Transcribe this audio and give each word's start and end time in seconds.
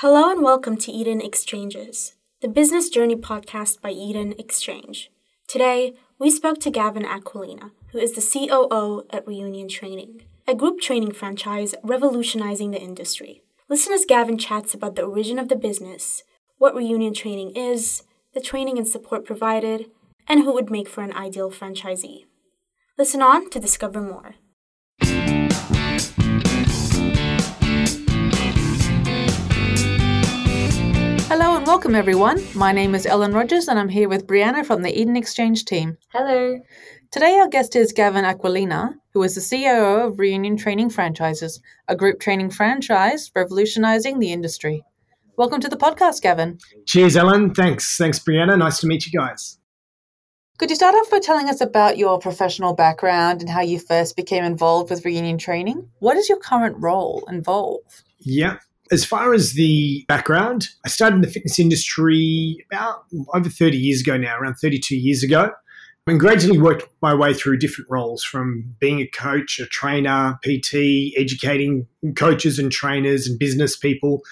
Hello 0.00 0.30
and 0.30 0.44
welcome 0.44 0.76
to 0.76 0.92
Eden 0.92 1.20
Exchanges, 1.20 2.14
the 2.40 2.46
business 2.46 2.88
journey 2.88 3.16
podcast 3.16 3.80
by 3.80 3.90
Eden 3.90 4.32
Exchange. 4.38 5.10
Today, 5.48 5.94
we 6.20 6.30
spoke 6.30 6.60
to 6.60 6.70
Gavin 6.70 7.02
Aquilina, 7.02 7.72
who 7.90 7.98
is 7.98 8.12
the 8.12 8.22
COO 8.22 9.02
at 9.10 9.26
Reunion 9.26 9.66
Training, 9.66 10.22
a 10.46 10.54
group 10.54 10.80
training 10.80 11.14
franchise 11.14 11.74
revolutionizing 11.82 12.70
the 12.70 12.80
industry. 12.80 13.42
Listen 13.68 13.92
as 13.92 14.04
Gavin 14.04 14.38
chats 14.38 14.72
about 14.72 14.94
the 14.94 15.02
origin 15.02 15.36
of 15.36 15.48
the 15.48 15.56
business, 15.56 16.22
what 16.58 16.76
Reunion 16.76 17.12
Training 17.12 17.56
is, 17.56 18.04
the 18.34 18.40
training 18.40 18.78
and 18.78 18.86
support 18.86 19.24
provided, 19.24 19.86
and 20.28 20.44
who 20.44 20.54
would 20.54 20.70
make 20.70 20.88
for 20.88 21.02
an 21.02 21.12
ideal 21.12 21.50
franchisee. 21.50 22.26
Listen 22.96 23.20
on 23.20 23.50
to 23.50 23.58
discover 23.58 24.00
more. 24.00 24.36
Hello 31.28 31.58
and 31.58 31.66
welcome, 31.66 31.94
everyone. 31.94 32.42
My 32.54 32.72
name 32.72 32.94
is 32.94 33.04
Ellen 33.04 33.34
Rogers, 33.34 33.68
and 33.68 33.78
I'm 33.78 33.90
here 33.90 34.08
with 34.08 34.26
Brianna 34.26 34.64
from 34.64 34.80
the 34.80 34.98
Eden 34.98 35.14
Exchange 35.14 35.66
team. 35.66 35.98
Hello. 36.08 36.58
Today, 37.10 37.38
our 37.38 37.48
guest 37.48 37.76
is 37.76 37.92
Gavin 37.92 38.24
Aquilina, 38.24 38.94
who 39.12 39.22
is 39.22 39.34
the 39.34 39.42
COO 39.42 40.06
of 40.06 40.18
Reunion 40.18 40.56
Training 40.56 40.88
Franchises, 40.88 41.60
a 41.86 41.94
group 41.94 42.18
training 42.18 42.48
franchise 42.48 43.30
revolutionizing 43.36 44.18
the 44.18 44.32
industry. 44.32 44.82
Welcome 45.36 45.60
to 45.60 45.68
the 45.68 45.76
podcast, 45.76 46.22
Gavin. 46.22 46.56
Cheers, 46.86 47.14
Ellen. 47.14 47.52
Thanks. 47.52 47.98
Thanks, 47.98 48.18
Brianna. 48.18 48.56
Nice 48.56 48.80
to 48.80 48.86
meet 48.86 49.04
you 49.04 49.12
guys. 49.20 49.58
Could 50.56 50.70
you 50.70 50.76
start 50.76 50.94
off 50.94 51.10
by 51.10 51.18
telling 51.18 51.50
us 51.50 51.60
about 51.60 51.98
your 51.98 52.18
professional 52.18 52.72
background 52.72 53.42
and 53.42 53.50
how 53.50 53.60
you 53.60 53.78
first 53.78 54.16
became 54.16 54.44
involved 54.44 54.88
with 54.88 55.04
Reunion 55.04 55.36
Training? 55.36 55.90
What 55.98 56.14
does 56.14 56.30
your 56.30 56.38
current 56.38 56.76
role 56.78 57.22
involve? 57.28 57.82
Yeah. 58.18 58.56
As 58.90 59.04
far 59.04 59.34
as 59.34 59.52
the 59.52 60.04
background, 60.08 60.68
I 60.84 60.88
started 60.88 61.16
in 61.16 61.22
the 61.22 61.28
fitness 61.28 61.58
industry 61.58 62.64
about 62.70 63.04
over 63.34 63.48
30 63.48 63.76
years 63.76 64.00
ago 64.00 64.16
now, 64.16 64.38
around 64.38 64.54
32 64.54 64.96
years 64.96 65.22
ago, 65.22 65.52
and 66.06 66.18
gradually 66.18 66.58
worked 66.58 66.88
my 67.02 67.14
way 67.14 67.34
through 67.34 67.58
different 67.58 67.90
roles 67.90 68.24
from 68.24 68.74
being 68.78 69.00
a 69.00 69.06
coach, 69.06 69.58
a 69.58 69.66
trainer, 69.66 70.38
PT, 70.42 71.12
educating 71.18 71.86
coaches 72.16 72.58
and 72.58 72.72
trainers 72.72 73.26
and 73.26 73.38
business 73.38 73.76
people. 73.76 74.22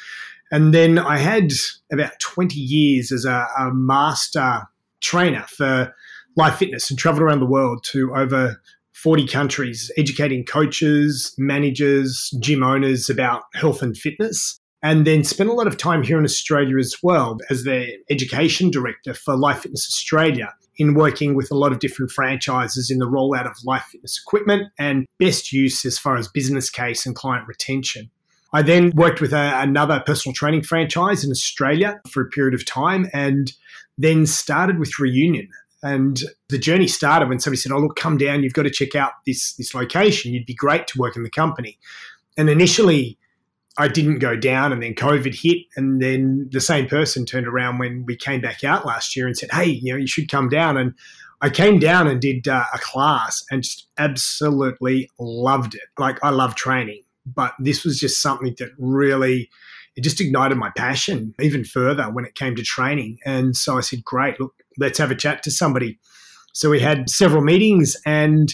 And 0.51 0.73
then 0.73 0.99
I 0.99 1.19
had 1.19 1.53
about 1.93 2.19
20 2.21 2.59
years 2.59 3.13
as 3.13 3.25
a, 3.25 3.47
a 3.59 3.75
master 3.75 4.63
trainer 5.01 5.45
for 5.49 5.95
Life 6.37 6.57
Fitness 6.57 6.89
and 6.91 6.99
traveled 6.99 7.23
around 7.23 7.41
the 7.41 7.47
world 7.47 7.85
to 7.93 8.15
over 8.15 8.61
40 9.03 9.27
countries, 9.27 9.93
educating 9.99 10.45
coaches, 10.45 11.35
managers, 11.37 12.31
gym 12.41 12.63
owners 12.63 13.11
about 13.11 13.43
health 13.55 13.83
and 13.83 13.97
fitness. 13.97 14.59
And 14.83 15.07
then 15.07 15.25
spent 15.25 15.51
a 15.51 15.55
lot 15.55 15.67
of 15.67 15.77
time 15.77 16.03
here 16.03 16.19
in 16.19 16.25
Australia 16.25 16.79
as 16.79 16.97
well 17.03 17.39
as 17.51 17.65
the 17.65 17.99
education 18.09 18.71
director 18.71 19.15
for 19.15 19.37
Life 19.37 19.61
Fitness 19.61 19.89
Australia 19.91 20.55
in 20.79 20.95
working 20.95 21.35
with 21.35 21.51
a 21.51 21.55
lot 21.55 21.73
of 21.73 21.79
different 21.79 22.11
franchises 22.11 22.91
in 22.91 22.99
the 22.99 23.07
rollout 23.07 23.51
of 23.51 23.57
life 23.65 23.85
fitness 23.91 24.21
equipment 24.23 24.69
and 24.79 25.07
best 25.19 25.53
use 25.53 25.85
as 25.85 25.99
far 25.99 26.17
as 26.17 26.29
business 26.29 26.71
case 26.71 27.07
and 27.07 27.15
client 27.15 27.49
retention. 27.49 28.11
I 28.53 28.63
then 28.63 28.93
worked 28.95 29.21
with 29.21 29.33
a, 29.33 29.61
another 29.61 30.03
personal 30.07 30.35
training 30.35 30.63
franchise 30.63 31.25
in 31.25 31.31
Australia 31.31 32.01
for 32.09 32.23
a 32.23 32.29
period 32.29 32.55
of 32.55 32.65
time 32.65 33.09
and 33.13 33.53
then 33.99 34.27
started 34.27 34.79
with 34.79 34.99
Reunion, 34.99 35.49
and 35.87 36.21
the 36.49 36.59
journey 36.59 36.89
started 36.89 37.29
when 37.29 37.39
somebody 37.39 37.59
said, 37.59 37.73
"Oh, 37.73 37.79
look, 37.79 37.97
come 37.97 38.19
down. 38.19 38.43
You've 38.43 38.53
got 38.53 38.65
to 38.65 38.71
check 38.71 38.95
out 38.95 39.13
this 39.25 39.55
this 39.55 39.75
location. 39.75 40.33
You'd 40.33 40.47
be 40.47 40.55
great 40.55 40.87
to 40.89 40.99
work 40.99 41.17
in 41.17 41.23
the 41.23 41.31
company." 41.31 41.79
And 42.37 42.51
initially, 42.51 43.19
I 43.79 43.89
didn't 43.89 44.19
go 44.19 44.37
down, 44.37 44.73
and 44.73 44.83
then 44.83 44.95
COVID 44.95 45.35
hit, 45.35 45.59
and 45.77 46.03
then 46.03 46.49
the 46.51 46.61
same 46.61 46.89
person 46.89 47.25
turned 47.25 47.47
around 47.47 47.79
when 47.79 48.05
we 48.05 48.17
came 48.17 48.41
back 48.41 48.65
out 48.65 48.85
last 48.85 49.15
year 49.15 49.27
and 49.27 49.37
said, 49.37 49.51
"Hey, 49.53 49.67
you 49.67 49.93
know, 49.93 49.99
you 49.99 50.09
should 50.09 50.31
come 50.31 50.49
down." 50.49 50.77
And 50.77 50.95
I 51.41 51.51
came 51.51 51.79
down 51.79 52.09
and 52.09 52.21
did 52.21 52.49
uh, 52.49 52.65
a 52.75 52.79
class, 52.79 53.45
and 53.51 53.63
just 53.63 53.87
absolutely 53.97 55.09
loved 55.21 55.75
it. 55.75 55.89
Like 55.99 56.19
I 56.25 56.31
love 56.31 56.57
training, 56.57 57.03
but 57.25 57.55
this 57.61 57.85
was 57.85 58.01
just 58.01 58.21
something 58.21 58.57
that 58.59 58.71
really 58.79 59.51
it 59.97 60.03
just 60.03 60.21
ignited 60.21 60.59
my 60.59 60.71
passion 60.77 61.35
even 61.41 61.65
further 61.65 62.05
when 62.05 62.25
it 62.25 62.35
came 62.35 62.55
to 62.57 62.63
training. 62.63 63.19
And 63.25 63.57
so 63.57 63.79
I 63.79 63.81
said, 63.81 64.05
great, 64.05 64.39
look, 64.39 64.55
let's 64.79 64.99
have 64.99 65.11
a 65.11 65.17
chat 65.17 65.43
to 65.45 65.51
somebody. 65.51 65.99
So 66.53 66.71
we 66.71 66.81
had 66.81 67.11
several 67.11 67.43
meetings 67.43 67.97
and 68.07 68.53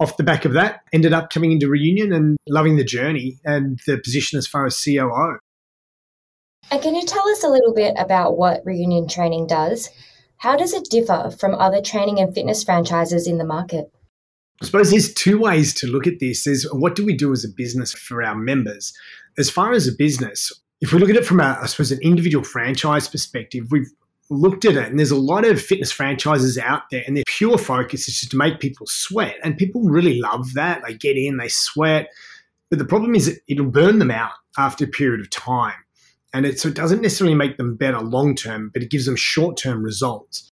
off 0.00 0.16
the 0.16 0.24
back 0.24 0.44
of 0.44 0.54
that, 0.54 0.80
ended 0.92 1.12
up 1.12 1.30
coming 1.30 1.52
into 1.52 1.68
reunion 1.68 2.12
and 2.12 2.36
loving 2.48 2.76
the 2.76 2.84
journey 2.84 3.38
and 3.44 3.78
the 3.86 3.98
position 3.98 4.38
as 4.38 4.46
far 4.46 4.66
as 4.66 4.82
COO. 4.82 5.38
And 6.70 6.82
can 6.82 6.94
you 6.94 7.04
tell 7.04 7.28
us 7.28 7.44
a 7.44 7.48
little 7.48 7.74
bit 7.74 7.94
about 7.98 8.36
what 8.36 8.64
reunion 8.64 9.08
training 9.08 9.46
does? 9.46 9.90
How 10.38 10.56
does 10.56 10.72
it 10.72 10.90
differ 10.90 11.30
from 11.38 11.54
other 11.54 11.80
training 11.80 12.18
and 12.18 12.34
fitness 12.34 12.64
franchises 12.64 13.26
in 13.26 13.38
the 13.38 13.44
market? 13.44 13.90
I 14.60 14.66
suppose 14.66 14.90
there's 14.90 15.12
two 15.12 15.38
ways 15.38 15.74
to 15.74 15.86
look 15.86 16.06
at 16.06 16.20
this. 16.20 16.44
There's 16.44 16.64
what 16.72 16.94
do 16.94 17.04
we 17.04 17.16
do 17.16 17.32
as 17.32 17.44
a 17.44 17.48
business 17.48 17.92
for 17.92 18.22
our 18.22 18.34
members? 18.34 18.92
As 19.36 19.50
far 19.50 19.72
as 19.72 19.86
a 19.86 19.92
business, 19.92 20.52
if 20.84 20.92
we 20.92 20.98
look 20.98 21.08
at 21.08 21.16
it 21.16 21.24
from 21.24 21.40
a, 21.40 21.58
I 21.62 21.64
suppose, 21.64 21.90
an 21.92 22.00
individual 22.02 22.44
franchise 22.44 23.08
perspective, 23.08 23.68
we've 23.70 23.90
looked 24.28 24.66
at 24.66 24.76
it 24.76 24.84
and 24.84 24.98
there's 24.98 25.10
a 25.10 25.16
lot 25.16 25.46
of 25.46 25.60
fitness 25.60 25.90
franchises 25.90 26.58
out 26.58 26.82
there 26.90 27.02
and 27.06 27.16
their 27.16 27.24
pure 27.26 27.56
focus 27.56 28.06
is 28.06 28.20
just 28.20 28.32
to 28.32 28.36
make 28.36 28.60
people 28.60 28.86
sweat. 28.86 29.36
And 29.42 29.56
people 29.56 29.80
really 29.84 30.20
love 30.20 30.52
that. 30.52 30.82
They 30.86 30.92
get 30.92 31.16
in, 31.16 31.38
they 31.38 31.48
sweat. 31.48 32.10
But 32.68 32.78
the 32.78 32.84
problem 32.84 33.14
is 33.14 33.40
it'll 33.48 33.70
burn 33.70 33.98
them 33.98 34.10
out 34.10 34.32
after 34.58 34.84
a 34.84 34.88
period 34.88 35.22
of 35.22 35.30
time. 35.30 35.72
And 36.34 36.44
it, 36.44 36.60
so 36.60 36.68
it 36.68 36.74
doesn't 36.74 37.00
necessarily 37.00 37.34
make 37.34 37.56
them 37.56 37.76
better 37.76 38.00
long 38.00 38.34
term, 38.34 38.70
but 38.74 38.82
it 38.82 38.90
gives 38.90 39.06
them 39.06 39.16
short 39.16 39.56
term 39.56 39.82
results. 39.82 40.50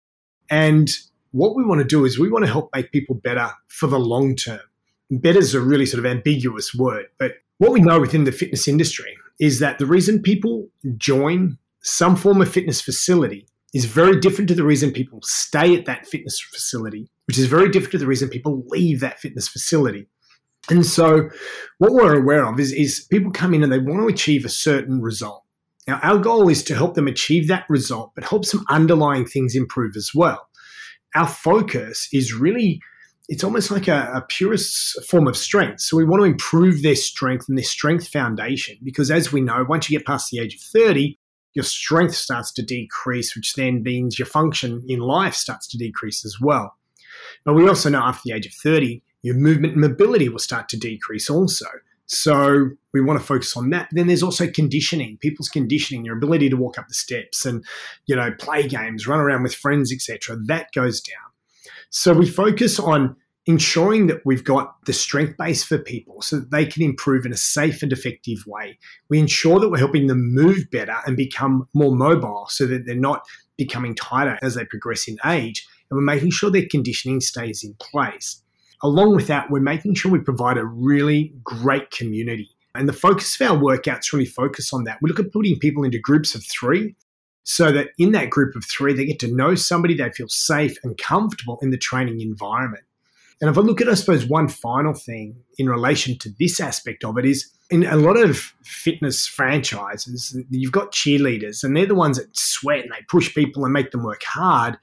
And 0.50 0.90
what 1.32 1.56
we 1.56 1.64
want 1.64 1.80
to 1.80 1.88
do 1.88 2.04
is 2.04 2.20
we 2.20 2.30
want 2.30 2.44
to 2.44 2.52
help 2.52 2.70
make 2.76 2.92
people 2.92 3.16
better 3.16 3.50
for 3.70 3.88
the 3.88 4.00
long 4.00 4.36
term. 4.36 4.60
Better 5.10 5.40
is 5.40 5.56
a 5.56 5.62
really 5.62 5.86
sort 5.86 6.00
of 6.00 6.06
ambiguous 6.06 6.76
word, 6.76 7.06
but 7.18 7.36
what 7.60 7.72
we 7.72 7.80
know 7.80 8.02
within 8.02 8.26
the 8.26 8.34
fitness 8.34 8.68
industry 8.68 9.16
is 9.40 9.60
that 9.60 9.78
the 9.78 9.86
reason 9.86 10.22
people 10.22 10.68
join 10.98 11.58
some 11.82 12.16
form 12.16 12.42
of 12.42 12.52
fitness 12.52 12.82
facility 12.82 13.48
is 13.74 13.86
very 13.86 14.20
different 14.20 14.48
to 14.48 14.56
the 14.56 14.64
reason 14.64 14.92
people 14.92 15.20
stay 15.24 15.76
at 15.76 15.86
that 15.86 16.08
fitness 16.08 16.40
facility, 16.40 17.10
which 17.28 17.38
is 17.38 17.46
very 17.46 17.70
different 17.70 17.92
to 17.92 17.98
the 17.98 18.08
reason 18.08 18.30
people 18.30 18.64
leave 18.68 19.00
that 19.00 19.20
fitness 19.20 19.48
facility. 19.48 20.08
And 20.70 20.86
so, 20.86 21.30
what 21.78 21.94
we're 21.94 22.20
aware 22.20 22.46
of 22.46 22.60
is, 22.60 22.74
is 22.74 23.06
people 23.10 23.32
come 23.32 23.54
in 23.54 23.64
and 23.64 23.72
they 23.72 23.80
want 23.80 24.02
to 24.02 24.08
achieve 24.08 24.44
a 24.44 24.50
certain 24.50 25.02
result. 25.02 25.44
Now, 25.88 26.00
our 26.04 26.18
goal 26.18 26.50
is 26.50 26.64
to 26.66 26.76
help 26.76 26.96
them 26.96 27.08
achieve 27.08 27.48
that 27.48 27.66
result, 27.70 28.12
but 28.16 28.26
help 28.26 28.44
some 28.44 28.66
underlying 28.70 29.26
things 29.26 29.56
improve 29.56 29.96
as 29.96 30.12
well. 30.14 30.50
Our 31.16 31.28
focus 31.28 32.10
is 32.12 32.34
really 32.34 32.82
it's 33.28 33.44
almost 33.44 33.72
like 33.72 33.88
a, 33.88 34.12
a 34.16 34.22
purest 34.22 35.04
form 35.06 35.28
of 35.28 35.36
strength. 35.36 35.82
So 35.82 35.98
we 35.98 36.06
want 36.06 36.22
to 36.22 36.26
improve 36.26 36.82
their 36.82 36.96
strength 36.96 37.50
and 37.50 37.58
their 37.58 37.66
strength 37.66 38.08
foundation 38.08 38.78
because, 38.84 39.12
as 39.12 39.34
we 39.34 39.42
know, 39.42 39.66
once 39.68 39.90
you 39.90 39.98
get 39.98 40.08
past 40.08 40.32
the 40.32 40.40
age 40.40 40.56
of 40.56 40.62
30, 40.62 41.20
your 41.54 41.64
strength 41.64 42.16
starts 42.16 42.52
to 42.54 42.62
decrease, 42.62 43.36
which 43.36 43.56
then 43.56 43.84
means 43.84 44.18
your 44.18 44.28
function 44.28 44.84
in 44.88 45.00
life 45.00 45.34
starts 45.34 45.68
to 45.70 45.78
decrease 45.78 46.24
as 46.24 46.38
well. 46.40 46.76
But 47.44 47.56
we 47.56 47.68
also 47.68 47.90
know 47.90 48.02
after 48.02 48.22
the 48.26 48.34
age 48.34 48.46
of 48.46 48.54
30, 48.54 49.02
your 49.24 49.36
movement 49.36 49.74
and 49.74 49.82
mobility 49.82 50.30
will 50.30 50.40
start 50.40 50.70
to 50.70 50.78
decrease 50.78 51.30
also. 51.30 51.66
So 52.06 52.70
we 52.94 53.02
want 53.02 53.20
to 53.20 53.26
focus 53.26 53.58
on 53.58 53.70
that. 53.72 53.90
Then 53.92 54.08
there's 54.08 54.24
also 54.24 54.50
conditioning, 54.50 55.18
people's 55.18 55.50
conditioning, 55.50 56.06
your 56.06 56.16
ability 56.16 56.50
to 56.50 56.56
walk 56.56 56.78
up 56.78 56.88
the 56.88 56.94
steps 56.94 57.46
and, 57.46 57.66
you 58.06 58.16
know, 58.16 58.32
play 58.40 58.66
games, 58.66 59.08
run 59.08 59.20
around 59.20 59.44
with 59.44 59.54
friends, 59.54 59.92
etc. 59.92 60.38
That 60.46 60.72
goes 60.74 61.02
down. 61.02 61.27
So 61.90 62.14
we 62.14 62.28
focus 62.28 62.80
on 62.80 63.16
ensuring 63.48 64.08
that 64.08 64.22
we've 64.26 64.44
got 64.44 64.76
the 64.86 64.94
strength 64.94 65.38
base 65.38 65.64
for 65.64 65.78
people 65.78 66.22
so 66.22 66.38
that 66.38 66.52
they 66.52 66.66
can 66.66 66.84
improve 66.84 67.26
in 67.26 67.32
a 67.32 67.38
safe 67.38 67.82
and 67.82 67.94
effective 67.94 68.40
way. 68.46 68.78
We 69.10 69.20
ensure 69.20 69.60
that 69.60 69.70
we're 69.70 69.78
helping 69.78 70.08
them 70.08 70.34
move 70.34 70.70
better 70.70 70.98
and 71.06 71.16
become 71.16 71.68
more 71.74 71.96
mobile 71.96 72.48
so 72.50 72.68
that 72.68 72.86
they're 72.86 72.96
not 72.96 73.26
becoming 73.58 73.96
tighter 73.96 74.38
as 74.42 74.56
they 74.56 74.66
progress 74.66 75.08
in 75.08 75.18
age. 75.26 75.66
And 75.90 75.98
we're 75.98 76.04
making 76.04 76.32
sure 76.32 76.52
their 76.52 76.68
conditioning 76.70 77.22
stays 77.22 77.64
in 77.64 77.74
place. 77.76 78.44
Along 78.84 79.16
with 79.16 79.28
that, 79.28 79.50
we're 79.50 79.62
making 79.62 79.96
sure 79.96 80.12
we 80.12 80.20
provide 80.20 80.58
a 80.58 80.66
really 80.66 81.34
great 81.44 81.90
community. 81.90 82.50
And 82.76 82.88
the 82.88 82.94
focus 82.94 83.40
of 83.40 83.50
our 83.50 83.58
workouts 83.58 84.12
really 84.12 84.26
focus 84.26 84.72
on 84.74 84.84
that. 84.84 85.00
We 85.02 85.10
look 85.10 85.20
at 85.20 85.32
putting 85.32 85.58
people 85.58 85.84
into 85.84 86.00
groups 86.00 86.36
of 86.36 86.44
three 86.44 86.96
so 87.50 87.72
that 87.72 87.92
in 87.98 88.12
that 88.12 88.30
group 88.30 88.58
of 88.58 88.66
three, 88.66 88.94
they 88.94 89.06
get 89.06 89.20
to 89.20 89.34
know 89.34 89.56
somebody, 89.56 89.96
they 89.96 90.10
feel 90.10 90.28
safe 90.28 90.78
and 90.84 90.98
comfortable 90.98 91.58
in 91.62 91.70
the 91.70 91.78
training 91.78 92.20
environment. 92.20 92.84
And 93.40 93.50
if 93.50 93.58
I 93.58 93.62
look 93.62 93.80
at, 93.80 93.88
I 93.88 93.94
suppose, 93.94 94.26
one 94.26 94.50
final 94.50 94.94
thing 94.94 95.38
in 95.58 95.70
relation 95.70 96.18
to 96.20 96.30
this 96.40 96.60
aspect 96.60 97.06
of 97.06 97.18
it 97.18 97.24
is 97.24 97.50
in 97.70 97.86
a 97.86 97.96
lot 97.96 98.18
of 98.18 98.38
fitness 98.64 99.26
franchises, 99.26 100.38
you've 100.50 100.74
got 100.74 100.92
cheerleaders 100.92 101.64
and 101.64 101.76
they're 101.76 101.86
the 101.86 101.96
ones 101.96 102.18
that 102.18 102.36
sweat 102.36 102.84
and 102.84 102.92
they 102.92 103.06
push 103.08 103.34
people 103.34 103.64
and 103.64 103.72
make 103.72 103.92
them 103.92 104.04
work 104.04 104.24
hard. 104.26 104.78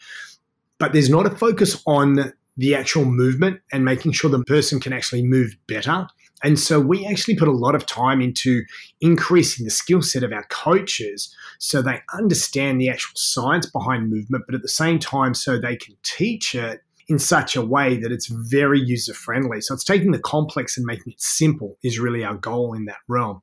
But 0.78 0.94
there's 0.94 1.10
not 1.10 1.26
a 1.26 1.36
focus 1.36 1.82
on 1.86 2.32
the 2.56 2.74
actual 2.74 3.04
movement 3.04 3.60
and 3.72 3.84
making 3.84 4.12
sure 4.12 4.30
the 4.30 4.42
person 4.44 4.80
can 4.80 4.94
actually 4.94 5.22
move 5.22 5.54
better. 5.66 6.08
And 6.42 6.58
so 6.58 6.78
we 6.80 7.06
actually 7.06 7.36
put 7.36 7.48
a 7.48 7.52
lot 7.52 7.74
of 7.74 7.86
time 7.86 8.20
into 8.20 8.62
increasing 9.00 9.64
the 9.64 9.70
skill 9.70 10.02
set 10.02 10.22
of 10.22 10.32
our 10.32 10.44
coaches 10.50 11.34
so 11.58 11.80
they 11.80 12.00
understand 12.12 12.80
the 12.80 12.90
actual 12.90 13.14
science 13.16 13.66
behind 13.66 14.10
movement, 14.10 14.44
but 14.46 14.54
at 14.54 14.62
the 14.62 14.68
same 14.68 14.98
time, 14.98 15.32
so 15.32 15.58
they 15.58 15.76
can 15.76 15.96
teach 16.02 16.54
it 16.54 16.80
in 17.08 17.18
such 17.18 17.54
a 17.56 17.64
way 17.64 17.96
that 17.96 18.12
it's 18.12 18.26
very 18.26 18.80
user 18.80 19.14
friendly. 19.14 19.60
So 19.60 19.74
it's 19.74 19.84
taking 19.84 20.10
the 20.10 20.18
complex 20.18 20.76
and 20.76 20.86
making 20.86 21.12
it 21.12 21.20
simple 21.20 21.76
is 21.82 21.98
really 21.98 22.24
our 22.24 22.34
goal 22.34 22.74
in 22.74 22.86
that 22.86 22.98
realm. 23.08 23.42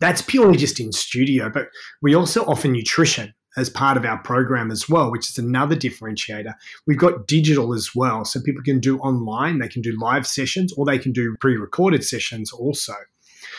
That's 0.00 0.22
purely 0.22 0.56
just 0.56 0.80
in 0.80 0.92
studio, 0.92 1.50
but 1.50 1.68
we 2.02 2.14
also 2.14 2.44
offer 2.44 2.68
nutrition 2.68 3.34
as 3.58 3.68
part 3.68 3.96
of 3.96 4.04
our 4.04 4.18
program 4.18 4.70
as 4.70 4.88
well, 4.88 5.10
which 5.10 5.28
is 5.28 5.38
another 5.38 5.76
differentiator. 5.76 6.54
We've 6.86 6.98
got 6.98 7.26
digital 7.26 7.74
as 7.74 7.94
well, 7.94 8.24
so 8.24 8.40
people 8.40 8.62
can 8.62 8.80
do 8.80 8.98
online, 8.98 9.58
they 9.58 9.68
can 9.68 9.82
do 9.82 9.96
live 10.00 10.26
sessions, 10.26 10.72
or 10.74 10.84
they 10.84 10.98
can 10.98 11.12
do 11.12 11.36
pre 11.40 11.56
recorded 11.56 12.04
sessions 12.04 12.52
also. 12.52 12.94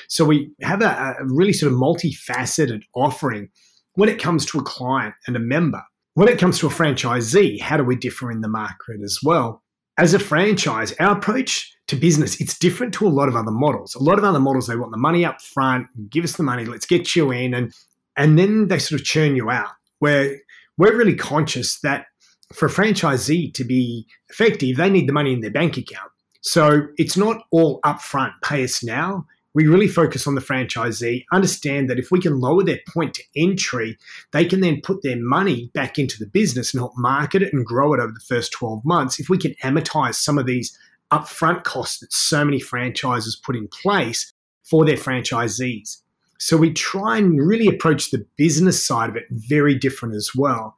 So 0.08 0.26
we 0.26 0.52
have 0.62 0.82
a, 0.82 1.16
a, 1.20 1.26
really 1.26 1.54
sort 1.54 1.72
of 1.72 1.78
multifaceted 1.78 2.82
offering 2.96 3.50
when 3.94 4.10
it 4.10 4.20
comes 4.20 4.46
to 4.48 4.60
a 4.60 4.64
client 4.64 5.14
and 5.28 5.36
a 5.36 5.40
member. 5.40 5.84
When 6.16 6.28
it 6.28 6.40
comes 6.40 6.60
to 6.60 6.68
a 6.68 6.70
franchisee, 6.70 7.62
how 7.62 7.78
do 7.78 7.84
we 7.84 7.96
differ 7.96 8.32
in 8.32 8.42
the 8.42 8.48
market 8.48 9.02
as 9.04 9.20
well? 9.24 9.64
As 9.98 10.14
a 10.14 10.20
franchise, 10.20 10.94
our 11.00 11.18
approach 11.18 11.72
to 11.88 11.96
business, 11.96 12.40
it's 12.40 12.58
different 12.58 12.94
to 12.96 13.08
a 13.08 13.10
lot 13.10 13.28
of 13.28 13.36
other 13.36 13.52
models. 13.52 13.96
A 13.96 14.04
lot 14.04 14.18
of 14.18 14.24
other 14.24 14.40
models, 14.40 14.68
they 14.68 14.76
want 14.76 14.92
the 14.92 14.98
money 14.98 15.26
up 15.26 15.42
front, 15.42 15.88
give 16.10 16.24
us 16.24 16.34
the 16.38 16.44
money, 16.44 16.66
let's 16.66 16.86
get 16.86 17.16
you 17.16 17.32
in, 17.32 17.54
and 17.54 17.74
and 18.16 18.38
then 18.38 18.68
they 18.68 18.80
sort 18.80 19.00
of 19.00 19.06
churn 19.06 19.36
you 19.36 19.50
out 19.50 19.70
where 20.00 20.38
we're 20.78 20.98
really 20.98 21.16
conscious 21.16 21.80
that 21.82 22.06
for 22.54 22.66
a 22.66 22.70
franchisee 22.70 23.54
to 23.54 23.64
be 23.64 24.08
effective, 24.30 24.78
they 24.78 24.90
need 24.90 25.08
the 25.08 25.14
money 25.14 25.34
in 25.34 25.42
their 25.42 25.52
bank 25.52 25.78
account. 25.78 26.12
So 26.42 26.88
it's 26.98 27.18
not 27.18 27.44
all 27.52 27.80
upfront, 27.82 28.32
pay 28.44 28.64
us 28.64 28.84
now. 28.84 29.26
We 29.54 29.68
really 29.68 29.88
focus 29.88 30.28
on 30.28 30.36
the 30.36 30.42
franchisee, 30.42 31.26
understand 31.34 31.90
that 31.90 32.00
if 32.00 32.12
we 32.12 32.22
can 32.22 32.40
lower 32.40 32.64
their 32.64 32.80
point 32.88 33.16
to 33.16 33.24
entry, 33.36 33.98
they 34.32 34.46
can 34.46 34.62
then 34.62 34.80
put 34.82 35.02
their 35.02 35.18
money 35.18 35.72
back 35.74 35.98
into 35.98 36.18
the 36.20 36.28
business 36.28 36.74
and 36.74 36.80
help 36.80 36.94
market 36.96 37.42
it 37.42 37.52
and 37.52 37.66
grow 37.66 37.94
it 37.94 38.00
over 38.00 38.12
the 38.12 38.20
first 38.20 38.52
12 38.54 38.86
months. 38.86 39.20
If 39.20 39.28
we 39.28 39.38
can 39.38 39.56
amortize 39.64 40.16
some 40.16 40.38
of 40.38 40.46
these 40.46 40.78
upfront 41.12 41.64
costs 41.64 42.00
that 42.00 42.14
so 42.14 42.46
many 42.46 42.60
franchises 42.60 43.36
put 43.36 43.56
in 43.56 43.68
place 43.68 44.32
for 44.64 44.86
their 44.86 44.98
franchisees. 44.98 45.98
So 46.40 46.56
we 46.56 46.74
try 46.74 47.18
and 47.18 47.46
really 47.46 47.68
approach 47.68 48.12
the 48.12 48.26
business 48.38 48.86
side 48.86 49.10
of 49.10 49.18
it 49.18 49.26
very 49.30 49.76
different 49.76 50.16
as 50.16 50.32
well. 50.34 50.78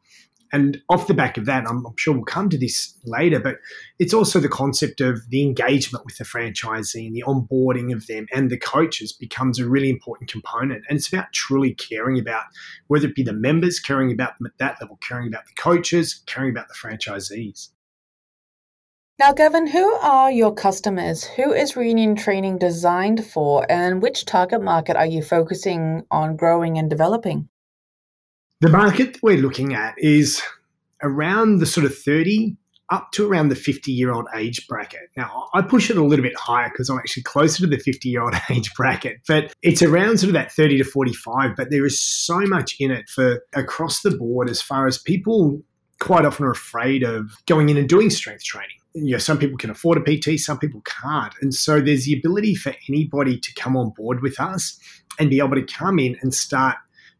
And 0.54 0.82
off 0.90 1.08
the 1.08 1.14
back 1.14 1.38
of 1.38 1.46
that, 1.46 1.66
I'm, 1.66 1.86
I'm, 1.86 1.96
sure 1.98 2.14
we'll 2.14 2.26
come 2.26 2.50
to 2.50 2.58
this 2.58 2.94
later, 3.06 3.40
but 3.40 3.58
it's 4.00 4.14
also 4.14 4.40
the 4.40 4.50
concept 4.50 5.00
of 5.00 5.30
the 5.30 5.44
engagement 5.44 6.06
with 6.06 6.18
the 6.18 6.26
franchisee 6.26 7.08
and 7.08 7.16
the 7.16 7.24
onboarding 7.26 7.94
of 7.94 8.08
them 8.08 8.28
and 8.34 8.50
the 8.50 8.58
coaches 8.58 9.14
becomes 9.14 9.60
a 9.60 9.70
really 9.70 9.90
important 9.90 10.30
component. 10.30 10.84
And 10.90 10.98
it's 10.98 11.08
about 11.08 11.32
truly 11.32 11.74
caring 11.76 12.20
about 12.20 12.44
whether 12.88 13.08
it 13.08 13.16
be 13.16 13.24
the 13.24 13.32
members, 13.32 13.80
caring 13.80 14.12
about 14.12 14.38
them 14.38 14.48
at 14.48 14.58
that 14.58 14.78
level, 14.82 15.00
caring 15.08 15.28
about 15.28 15.46
the 15.46 15.54
coaches, 15.62 16.22
caring 16.26 16.50
about 16.50 16.68
the 16.68 16.74
franchisees. 16.74 17.70
Now, 19.22 19.34
Gavin, 19.34 19.68
who 19.68 19.86
are 19.98 20.32
your 20.32 20.52
customers? 20.52 21.24
Who 21.24 21.54
is 21.54 21.76
Reunion 21.76 22.16
Training 22.16 22.58
designed 22.58 23.24
for, 23.24 23.72
and 23.72 24.02
which 24.02 24.26
target 24.26 24.64
market 24.64 24.96
are 24.96 25.06
you 25.06 25.22
focusing 25.22 26.08
on 26.10 26.36
growing 26.36 26.80
and 26.80 26.90
developing? 26.90 27.48
The 28.62 28.70
market 28.70 29.20
we're 29.22 29.38
looking 29.38 29.76
at 29.76 29.94
is 30.00 30.42
around 31.04 31.60
the 31.60 31.68
sort 31.68 31.86
of 31.86 31.96
30 31.96 32.58
up 32.90 33.12
to 33.12 33.30
around 33.30 33.50
the 33.50 33.56
50 33.56 33.92
year 33.92 34.12
old 34.12 34.26
age 34.36 34.68
bracket. 34.68 35.12
Now, 35.16 35.50
I 35.54 35.62
push 35.62 35.92
it 35.92 35.98
a 35.98 36.04
little 36.04 36.24
bit 36.24 36.36
higher 36.36 36.70
because 36.70 36.90
I'm 36.90 36.98
actually 36.98 37.22
closer 37.22 37.60
to 37.60 37.68
the 37.68 37.78
50 37.78 38.10
year 38.10 38.24
old 38.24 38.34
age 38.50 38.74
bracket, 38.74 39.18
but 39.28 39.54
it's 39.62 39.84
around 39.84 40.18
sort 40.18 40.30
of 40.30 40.34
that 40.34 40.52
30 40.52 40.80
to 40.80 40.84
45. 40.84 41.56
But 41.56 41.70
there 41.70 41.86
is 41.86 42.02
so 42.02 42.40
much 42.40 42.76
in 42.80 42.90
it 42.90 43.08
for 43.08 43.46
across 43.54 44.02
the 44.02 44.18
board 44.18 44.50
as 44.50 44.64
far 44.64 44.88
as 44.88 44.98
people 44.98 45.62
quite 46.00 46.26
often 46.26 46.44
are 46.44 46.52
afraid 46.52 47.04
of 47.04 47.30
going 47.46 47.70
in 47.70 47.78
and 47.78 47.88
doing 47.88 48.10
strength 48.10 48.44
training 48.44 48.78
you 48.94 49.12
know, 49.12 49.18
some 49.18 49.38
people 49.38 49.58
can 49.58 49.70
afford 49.70 49.98
a 49.98 50.18
PT, 50.18 50.40
some 50.40 50.60
people 50.60 50.82
can't. 50.82 51.34
And 51.42 51.54
so 51.54 51.80
there's 51.80 52.06
the 52.06 52.18
ability 52.18 52.56
for 52.56 52.74
anybody 52.90 53.40
to 53.40 53.54
come 53.56 53.78
on 53.78 53.92
board 53.92 54.22
with 54.22 54.40
us 54.40 54.78
and 55.20 55.30
be 55.30 55.40
able 55.40 55.56
to 55.56 55.64
come 55.64 56.00
in 56.00 56.18
and 56.22 56.34
start 56.34 56.78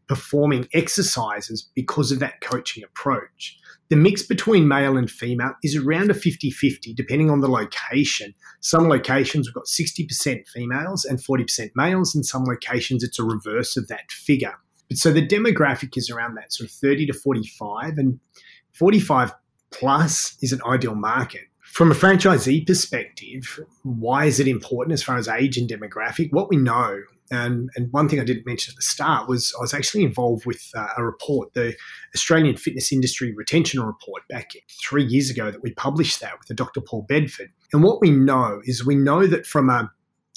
performing 0.08 0.68
exercises 0.74 1.70
because 1.74 2.12
of 2.12 2.18
that 2.18 2.40
coaching 2.40 2.84
approach. 2.84 3.58
The 3.88 3.96
mix 3.96 4.22
between 4.22 4.68
male 4.68 4.96
and 4.96 5.10
female 5.10 5.54
is 5.62 5.76
around 5.76 6.10
a 6.10 6.14
50 6.14 6.50
50, 6.50 6.94
depending 6.94 7.30
on 7.30 7.40
the 7.40 7.48
location. 7.48 8.34
Some 8.60 8.88
locations 8.88 9.48
we've 9.48 9.54
got 9.54 9.66
60% 9.66 10.48
females 10.48 11.04
and 11.04 11.18
40% 11.18 11.70
males, 11.74 12.14
and 12.14 12.24
some 12.24 12.44
locations 12.44 13.02
it's 13.02 13.18
a 13.18 13.24
reverse 13.24 13.76
of 13.76 13.88
that 13.88 14.10
figure. 14.10 14.54
But 14.88 14.98
so 14.98 15.12
the 15.12 15.26
demographic 15.26 15.96
is 15.96 16.10
around 16.10 16.36
that 16.36 16.52
sort 16.52 16.70
of 16.70 16.74
30 16.76 17.06
to 17.06 17.12
45, 17.12 17.98
and 17.98 18.18
45 18.72 19.32
plus 19.70 20.36
is 20.40 20.52
an 20.52 20.60
ideal 20.66 20.94
market. 20.94 21.48
From 21.72 21.90
a 21.90 21.94
franchisee 21.94 22.66
perspective, 22.66 23.58
why 23.82 24.26
is 24.26 24.38
it 24.38 24.46
important 24.46 24.92
as 24.92 25.02
far 25.02 25.16
as 25.16 25.26
age 25.26 25.56
and 25.56 25.66
demographic? 25.66 26.30
What 26.30 26.50
we 26.50 26.58
know, 26.58 27.00
and, 27.30 27.70
and 27.74 27.90
one 27.92 28.10
thing 28.10 28.20
I 28.20 28.24
didn't 28.24 28.44
mention 28.44 28.72
at 28.72 28.76
the 28.76 28.82
start 28.82 29.26
was 29.26 29.54
I 29.58 29.62
was 29.62 29.72
actually 29.72 30.04
involved 30.04 30.44
with 30.44 30.70
uh, 30.76 30.88
a 30.98 31.02
report, 31.02 31.54
the 31.54 31.74
Australian 32.14 32.58
Fitness 32.58 32.92
Industry 32.92 33.32
Retention 33.34 33.82
Report, 33.82 34.22
back 34.28 34.50
three 34.82 35.02
years 35.02 35.30
ago 35.30 35.50
that 35.50 35.62
we 35.62 35.72
published 35.72 36.20
that 36.20 36.38
with 36.38 36.46
the 36.46 36.52
Dr. 36.52 36.82
Paul 36.82 37.06
Bedford. 37.08 37.50
And 37.72 37.82
what 37.82 38.02
we 38.02 38.10
know 38.10 38.60
is 38.64 38.84
we 38.84 38.94
know 38.94 39.26
that 39.26 39.46
from 39.46 39.70
a, 39.70 39.90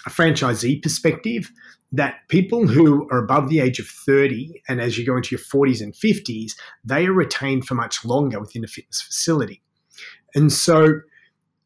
a 0.06 0.10
franchisee 0.10 0.82
perspective, 0.82 1.52
that 1.92 2.16
people 2.30 2.66
who 2.66 3.10
are 3.12 3.18
above 3.18 3.50
the 3.50 3.60
age 3.60 3.78
of 3.78 3.88
30 3.88 4.62
and 4.70 4.80
as 4.80 4.98
you 4.98 5.06
go 5.06 5.18
into 5.18 5.36
your 5.36 5.44
40s 5.44 5.82
and 5.82 5.94
50s, 5.94 6.54
they 6.86 7.08
are 7.08 7.14
retained 7.14 7.68
for 7.68 7.76
much 7.76 8.06
longer 8.06 8.40
within 8.40 8.64
a 8.64 8.68
fitness 8.68 9.02
facility. 9.02 9.62
And 10.34 10.52
so 10.52 11.02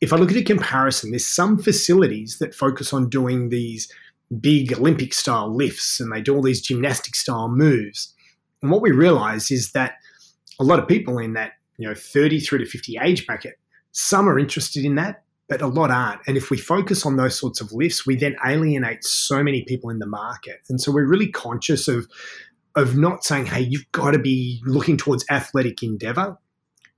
if 0.01 0.13
I 0.13 0.18
look 0.18 0.31
at 0.31 0.38
a 0.38 0.44
comparison, 0.44 1.12
there's 1.12 1.25
some 1.25 1.57
facilities 1.57 2.38
that 2.40 2.56
focus 2.56 2.94
on 2.94 3.10
doing 3.10 3.50
these 3.50 3.92
big 4.40 4.74
Olympic 4.74 5.13
style 5.13 5.54
lifts 5.54 6.00
and 6.00 6.12
they 6.12 6.22
do 6.22 6.36
all 6.36 6.42
these 6.42 6.62
gymnastic 6.62 7.16
style 7.16 7.50
moves. 7.50 8.13
And 8.62 8.72
what 8.72 8.81
we 8.81 8.92
realize 8.92 9.51
is 9.51 9.72
that 9.72 9.96
a 10.60 10.63
lot 10.63 10.80
of 10.80 10.88
people 10.88 11.18
in 11.18 11.34
that, 11.34 11.54
you 11.78 11.88
know, 11.88 11.96
30 11.96 12.40
through 12.40 12.60
to 12.60 12.66
50 12.66 12.98
age 13.01 13.25
bracket, 13.25 13.57
some 13.92 14.30
are 14.30 14.38
interested 14.38 14.86
in 14.86 14.96
that, 14.96 15.24
but 15.48 15.62
a 15.62 15.68
lot 15.68 15.92
aren't. 15.92 16.22
And 16.28 16.38
if 16.38 16.50
we 16.50 16.57
focus 16.57 17.06
on 17.06 17.18
those 17.18 17.38
sorts 17.38 17.60
of 17.60 17.72
lifts, 17.72 18.06
we 18.06 18.16
then 18.16 18.36
alienate 18.46 19.04
so 19.04 19.44
many 19.44 19.63
people 19.63 19.90
in 19.90 20.00
the 20.00 20.06
market. 20.06 20.60
And 20.69 20.80
so 20.80 20.92
we're 20.92 21.07
really 21.07 21.30
conscious 21.30 21.88
of 21.88 22.07
of 22.75 22.96
not 22.96 23.24
saying, 23.24 23.48
hey, 23.48 23.62
you've 23.62 23.92
got 23.92 24.12
to 24.12 24.20
be 24.20 24.62
looking 24.63 24.96
towards 24.96 25.25
athletic 25.29 25.82
endeavor, 25.82 26.38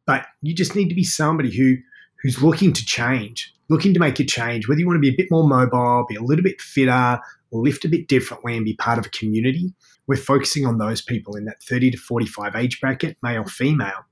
but 0.06 0.26
you 0.42 0.54
just 0.54 0.76
need 0.76 0.90
to 0.90 0.96
be 0.96 1.04
somebody 1.04 1.50
who 1.56 1.78
who's 2.22 2.42
looking 2.42 2.74
to 2.74 2.86
change, 2.86 3.54
looking 3.70 3.94
to 3.94 4.00
make 4.00 4.20
a 4.20 4.26
change, 4.26 4.68
whether 4.68 4.80
you 4.80 4.88
want 4.88 4.98
to 4.98 5.02
be 5.02 5.10
a 5.10 5.18
bit 5.18 5.32
more 5.32 5.48
mobile, 5.48 6.06
be 6.08 6.16
a 6.16 6.22
little 6.22 6.44
bit 6.44 6.62
fitter, 6.62 7.20
lift 7.52 7.86
a 7.86 7.90
bit 7.90 8.08
differently, 8.08 8.56
and 8.56 8.66
be 8.66 8.76
part 8.76 9.00
of 9.00 9.06
a 9.06 9.10
community, 9.10 9.74
we're 10.08 10.16
focusing 10.18 10.66
on 10.66 10.78
those 10.78 11.02
people 11.02 11.36
in 11.36 11.46
that 11.46 11.62
30 11.64 11.92
to 11.92 11.98
45 11.98 12.56
age 12.56 12.82
bracket, 12.82 13.18
male, 13.24 13.46
female, 13.46 14.06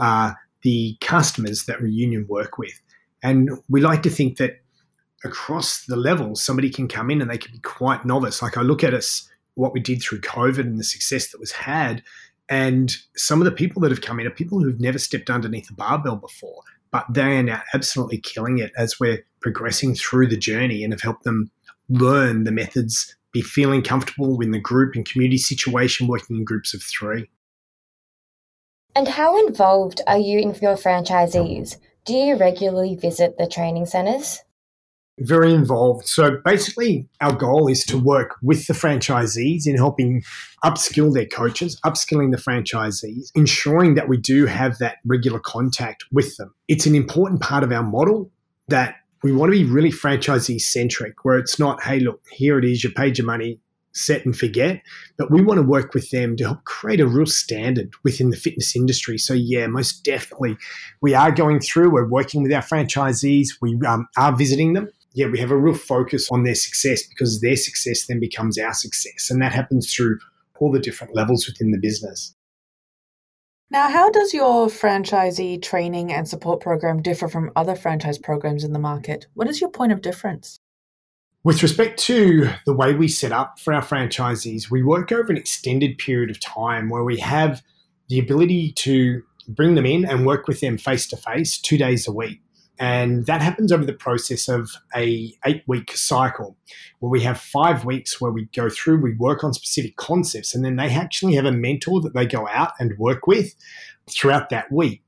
are 0.00 0.36
the 0.62 0.96
customers 1.00 1.66
that 1.66 1.80
Reunion 1.80 2.26
work 2.28 2.58
with. 2.58 2.80
And 3.22 3.50
we 3.68 3.80
like 3.80 4.02
to 4.04 4.10
think 4.10 4.38
that 4.38 4.62
across 5.24 5.84
the 5.84 5.96
levels, 5.96 6.42
somebody 6.42 6.70
can 6.70 6.88
come 6.88 7.10
in 7.10 7.20
and 7.20 7.30
they 7.30 7.38
can 7.38 7.52
be 7.52 7.60
quite 7.60 8.04
novice. 8.04 8.42
Like 8.42 8.56
I 8.56 8.62
look 8.62 8.82
at 8.82 8.94
us, 8.94 9.28
what 9.54 9.74
we 9.74 9.80
did 9.80 10.02
through 10.02 10.20
COVID 10.20 10.60
and 10.60 10.78
the 10.78 10.84
success 10.84 11.30
that 11.30 11.40
was 11.40 11.52
had. 11.52 12.02
And 12.48 12.96
some 13.16 13.40
of 13.40 13.44
the 13.44 13.52
people 13.52 13.82
that 13.82 13.90
have 13.90 14.00
come 14.00 14.18
in 14.18 14.26
are 14.26 14.30
people 14.30 14.60
who've 14.60 14.80
never 14.80 14.98
stepped 14.98 15.30
underneath 15.30 15.70
a 15.70 15.74
barbell 15.74 16.16
before 16.16 16.62
but 16.92 17.06
they 17.10 17.38
are 17.38 17.42
now 17.42 17.62
absolutely 17.74 18.18
killing 18.18 18.58
it 18.58 18.70
as 18.76 19.00
we're 19.00 19.24
progressing 19.40 19.94
through 19.94 20.28
the 20.28 20.36
journey 20.36 20.84
and 20.84 20.92
have 20.92 21.00
helped 21.00 21.24
them 21.24 21.50
learn 21.88 22.44
the 22.44 22.52
methods, 22.52 23.16
be 23.32 23.40
feeling 23.40 23.82
comfortable 23.82 24.40
in 24.40 24.50
the 24.50 24.60
group 24.60 24.94
and 24.94 25.08
community 25.08 25.38
situation, 25.38 26.06
working 26.06 26.36
in 26.36 26.44
groups 26.44 26.74
of 26.74 26.82
three. 26.82 27.28
And 28.94 29.08
how 29.08 29.46
involved 29.46 30.02
are 30.06 30.18
you 30.18 30.38
in 30.38 30.54
your 30.60 30.76
franchisees? 30.76 31.76
Do 32.04 32.14
you 32.14 32.36
regularly 32.36 32.94
visit 32.94 33.38
the 33.38 33.46
training 33.46 33.86
centres? 33.86 34.42
Very 35.20 35.52
involved. 35.52 36.06
So 36.06 36.38
basically, 36.44 37.08
our 37.20 37.34
goal 37.34 37.68
is 37.68 37.84
to 37.84 37.98
work 37.98 38.36
with 38.42 38.66
the 38.66 38.72
franchisees 38.72 39.66
in 39.66 39.76
helping 39.76 40.22
upskill 40.64 41.12
their 41.12 41.26
coaches, 41.26 41.78
upskilling 41.84 42.30
the 42.30 42.38
franchisees, 42.38 43.30
ensuring 43.34 43.94
that 43.94 44.08
we 44.08 44.16
do 44.16 44.46
have 44.46 44.78
that 44.78 44.96
regular 45.04 45.38
contact 45.38 46.04
with 46.12 46.36
them. 46.36 46.54
It's 46.68 46.86
an 46.86 46.94
important 46.94 47.40
part 47.40 47.62
of 47.62 47.72
our 47.72 47.82
model 47.82 48.30
that 48.68 48.96
we 49.22 49.32
want 49.32 49.52
to 49.52 49.58
be 49.58 49.64
really 49.64 49.90
franchisee 49.90 50.60
centric, 50.60 51.24
where 51.24 51.38
it's 51.38 51.58
not, 51.58 51.82
hey, 51.82 52.00
look, 52.00 52.20
here 52.30 52.58
it 52.58 52.64
is, 52.64 52.82
you 52.82 52.90
paid 52.90 53.18
your 53.18 53.26
money, 53.26 53.60
set 53.92 54.24
and 54.24 54.36
forget. 54.36 54.82
But 55.18 55.30
we 55.30 55.42
want 55.42 55.58
to 55.58 55.66
work 55.66 55.94
with 55.94 56.10
them 56.10 56.36
to 56.36 56.44
help 56.44 56.64
create 56.64 57.00
a 57.00 57.06
real 57.06 57.26
standard 57.26 57.92
within 58.02 58.30
the 58.30 58.36
fitness 58.36 58.74
industry. 58.74 59.18
So, 59.18 59.34
yeah, 59.34 59.66
most 59.66 60.04
definitely, 60.04 60.56
we 61.02 61.14
are 61.14 61.30
going 61.30 61.60
through, 61.60 61.92
we're 61.92 62.08
working 62.08 62.42
with 62.42 62.52
our 62.52 62.62
franchisees, 62.62 63.48
we 63.60 63.78
um, 63.86 64.08
are 64.16 64.34
visiting 64.34 64.72
them 64.72 64.88
yeah, 65.14 65.26
we 65.26 65.38
have 65.38 65.50
a 65.50 65.56
real 65.56 65.74
focus 65.74 66.28
on 66.30 66.44
their 66.44 66.54
success 66.54 67.02
because 67.06 67.40
their 67.40 67.56
success 67.56 68.06
then 68.06 68.20
becomes 68.20 68.58
our 68.58 68.72
success. 68.72 69.30
And 69.30 69.40
that 69.42 69.52
happens 69.52 69.92
through 69.92 70.18
all 70.58 70.72
the 70.72 70.78
different 70.78 71.14
levels 71.14 71.46
within 71.46 71.70
the 71.70 71.78
business. 71.78 72.34
Now, 73.72 73.90
how 73.90 74.10
does 74.10 74.34
your 74.34 74.66
franchisee 74.66 75.62
training 75.62 76.12
and 76.12 76.28
support 76.28 76.60
program 76.60 77.00
differ 77.00 77.26
from 77.26 77.50
other 77.56 77.74
franchise 77.74 78.18
programs 78.18 78.64
in 78.64 78.74
the 78.74 78.78
market? 78.78 79.26
What 79.32 79.48
is 79.48 79.62
your 79.62 79.70
point 79.70 79.92
of 79.92 80.02
difference? 80.02 80.58
With 81.42 81.62
respect 81.62 81.98
to 82.00 82.50
the 82.66 82.74
way 82.74 82.94
we 82.94 83.08
set 83.08 83.32
up 83.32 83.58
for 83.58 83.72
our 83.72 83.82
franchisees, 83.82 84.70
we 84.70 84.82
work 84.82 85.10
over 85.10 85.32
an 85.32 85.38
extended 85.38 85.96
period 85.96 86.30
of 86.30 86.38
time 86.38 86.90
where 86.90 87.02
we 87.02 87.18
have 87.20 87.62
the 88.10 88.18
ability 88.18 88.72
to 88.72 89.22
bring 89.48 89.74
them 89.74 89.86
in 89.86 90.04
and 90.04 90.26
work 90.26 90.46
with 90.46 90.60
them 90.60 90.76
face 90.76 91.06
to 91.08 91.16
face 91.16 91.58
two 91.58 91.78
days 91.78 92.06
a 92.06 92.12
week. 92.12 92.41
And 92.78 93.26
that 93.26 93.42
happens 93.42 93.70
over 93.70 93.84
the 93.84 93.92
process 93.92 94.48
of 94.48 94.70
a 94.96 95.32
eight 95.44 95.62
week 95.66 95.96
cycle 95.96 96.56
where 96.98 97.10
we 97.10 97.20
have 97.20 97.38
five 97.38 97.84
weeks 97.84 98.20
where 98.20 98.32
we 98.32 98.46
go 98.54 98.68
through, 98.68 99.00
we 99.00 99.14
work 99.14 99.44
on 99.44 99.52
specific 99.52 99.96
concepts, 99.96 100.54
and 100.54 100.64
then 100.64 100.76
they 100.76 100.88
actually 100.88 101.34
have 101.34 101.44
a 101.44 101.52
mentor 101.52 102.00
that 102.00 102.14
they 102.14 102.26
go 102.26 102.48
out 102.48 102.72
and 102.80 102.98
work 102.98 103.26
with 103.26 103.54
throughout 104.10 104.50
that 104.50 104.72
week. 104.72 105.02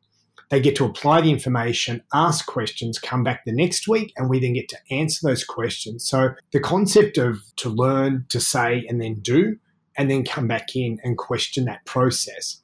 They 0.51 0.61
get 0.61 0.77
to 0.77 0.85
apply 0.85 1.23
the 1.23 1.31
information, 1.31 2.03
ask 2.13 2.47
questions, 2.47 2.99
come 2.99 3.25
back 3.25 3.45
the 3.45 3.53
next 3.53 3.89
week, 3.89 4.13
and 4.17 4.29
we 4.29 4.39
then 4.39 4.53
get 4.53 4.69
to 4.69 4.79
answer 4.91 5.27
those 5.27 5.43
questions. 5.43 6.07
So 6.07 6.35
the 6.53 6.61
concept 6.61 7.19
of 7.19 7.39
to 7.57 7.71
learn, 7.71 8.27
to 8.29 8.39
say, 8.41 8.85
and 8.89 9.01
then 9.01 9.15
do, 9.15 9.57
and 9.97 10.11
then 10.11 10.25
come 10.25 10.47
back 10.47 10.77
in 10.77 10.99
and 11.03 11.17
question 11.17 11.65
that 11.65 11.85
process. 11.87 12.61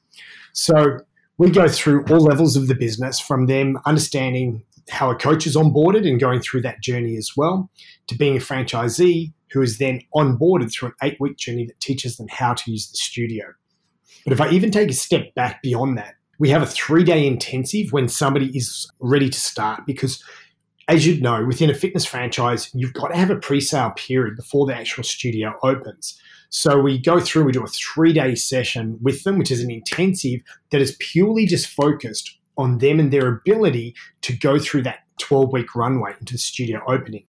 So 0.53 0.99
we 1.37 1.49
go 1.49 1.67
through 1.67 2.05
all 2.05 2.19
levels 2.19 2.55
of 2.55 2.67
the 2.67 2.75
business 2.75 3.19
from 3.19 3.47
them 3.47 3.79
understanding 3.85 4.63
how 4.89 5.09
a 5.09 5.15
coach 5.15 5.45
is 5.45 5.55
onboarded 5.55 6.07
and 6.07 6.19
going 6.19 6.39
through 6.39 6.61
that 6.61 6.81
journey 6.81 7.17
as 7.17 7.31
well, 7.35 7.69
to 8.07 8.17
being 8.17 8.35
a 8.35 8.39
franchisee 8.39 9.33
who 9.51 9.61
is 9.61 9.77
then 9.77 10.01
onboarded 10.15 10.71
through 10.71 10.89
an 10.89 10.95
eight 11.03 11.17
week 11.19 11.37
journey 11.37 11.65
that 11.65 11.79
teaches 11.79 12.17
them 12.17 12.27
how 12.29 12.53
to 12.53 12.71
use 12.71 12.89
the 12.89 12.97
studio. 12.97 13.45
But 14.23 14.33
if 14.33 14.41
I 14.41 14.49
even 14.49 14.71
take 14.71 14.89
a 14.89 14.93
step 14.93 15.33
back 15.35 15.61
beyond 15.61 15.97
that, 15.97 16.15
we 16.39 16.49
have 16.49 16.61
a 16.61 16.67
three 16.67 17.03
day 17.03 17.25
intensive 17.27 17.91
when 17.91 18.07
somebody 18.07 18.47
is 18.57 18.89
ready 18.99 19.29
to 19.29 19.39
start 19.39 19.85
because 19.85 20.23
as 20.87 21.07
you'd 21.07 21.21
know, 21.21 21.45
within 21.45 21.69
a 21.69 21.73
fitness 21.73 22.05
franchise, 22.05 22.69
you've 22.73 22.93
got 22.93 23.09
to 23.09 23.15
have 23.15 23.29
a 23.29 23.35
pre 23.35 23.61
sale 23.61 23.91
period 23.91 24.35
before 24.35 24.65
the 24.65 24.75
actual 24.75 25.03
studio 25.03 25.53
opens. 25.63 26.19
So 26.49 26.79
we 26.81 26.97
go 26.99 27.21
through, 27.21 27.45
we 27.45 27.53
do 27.53 27.63
a 27.63 27.67
three 27.67 28.11
day 28.11 28.35
session 28.35 28.97
with 29.01 29.23
them, 29.23 29.37
which 29.37 29.51
is 29.51 29.61
an 29.61 29.71
intensive 29.71 30.41
that 30.71 30.81
is 30.81 30.97
purely 30.99 31.45
just 31.45 31.67
focused 31.67 32.37
on 32.57 32.79
them 32.79 32.99
and 32.99 33.11
their 33.11 33.27
ability 33.27 33.95
to 34.21 34.35
go 34.35 34.59
through 34.59 34.83
that 34.83 34.99
12 35.19 35.51
week 35.53 35.75
runway 35.75 36.13
into 36.19 36.33
the 36.33 36.39
studio 36.39 36.81
opening. 36.87 37.25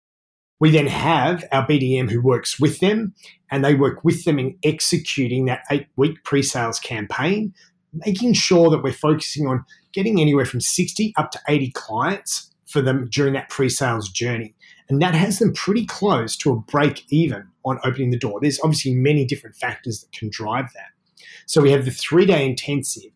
We 0.61 0.71
then 0.71 0.87
have 0.87 1.45
our 1.53 1.67
BDM 1.67 2.11
who 2.11 2.21
works 2.21 2.61
with 2.61 2.81
them 2.81 3.15
and 3.51 3.65
they 3.65 3.75
work 3.75 4.05
with 4.05 4.25
them 4.25 4.39
in 4.39 4.57
executing 4.63 5.47
that 5.47 5.63
eight 5.71 5.87
week 5.97 6.23
pre 6.25 6.43
sales 6.43 6.79
campaign, 6.79 7.55
making 7.93 8.35
sure 8.35 8.71
that 8.71 8.83
we're 8.83 8.93
focusing 8.93 9.47
on 9.47 9.65
getting 9.93 10.21
anywhere 10.21 10.45
from 10.45 10.61
60 10.61 11.15
up 11.17 11.31
to 11.33 11.41
80 11.49 11.73
clients 11.73 12.51
for 12.67 12.81
them 12.81 13.09
during 13.11 13.33
that 13.35 13.49
pre 13.49 13.69
sales 13.69 14.11
journey. 14.11 14.55
And 14.89 15.01
that 15.01 15.15
has 15.15 15.39
them 15.39 15.53
pretty 15.53 15.87
close 15.87 16.37
to 16.39 16.53
a 16.53 16.57
break 16.57 17.05
even 17.11 17.47
on 17.65 17.79
opening 17.85 18.11
the 18.11 18.19
door. 18.19 18.39
There's 18.41 18.61
obviously 18.63 18.95
many 18.95 19.25
different 19.25 19.57
factors 19.57 20.01
that 20.01 20.13
can 20.13 20.29
drive 20.31 20.67
that. 20.75 20.91
So 21.47 21.61
we 21.61 21.73
have 21.73 21.85
the 21.85 21.91
three 21.91 22.27
day 22.27 22.45
intensive, 22.45 23.11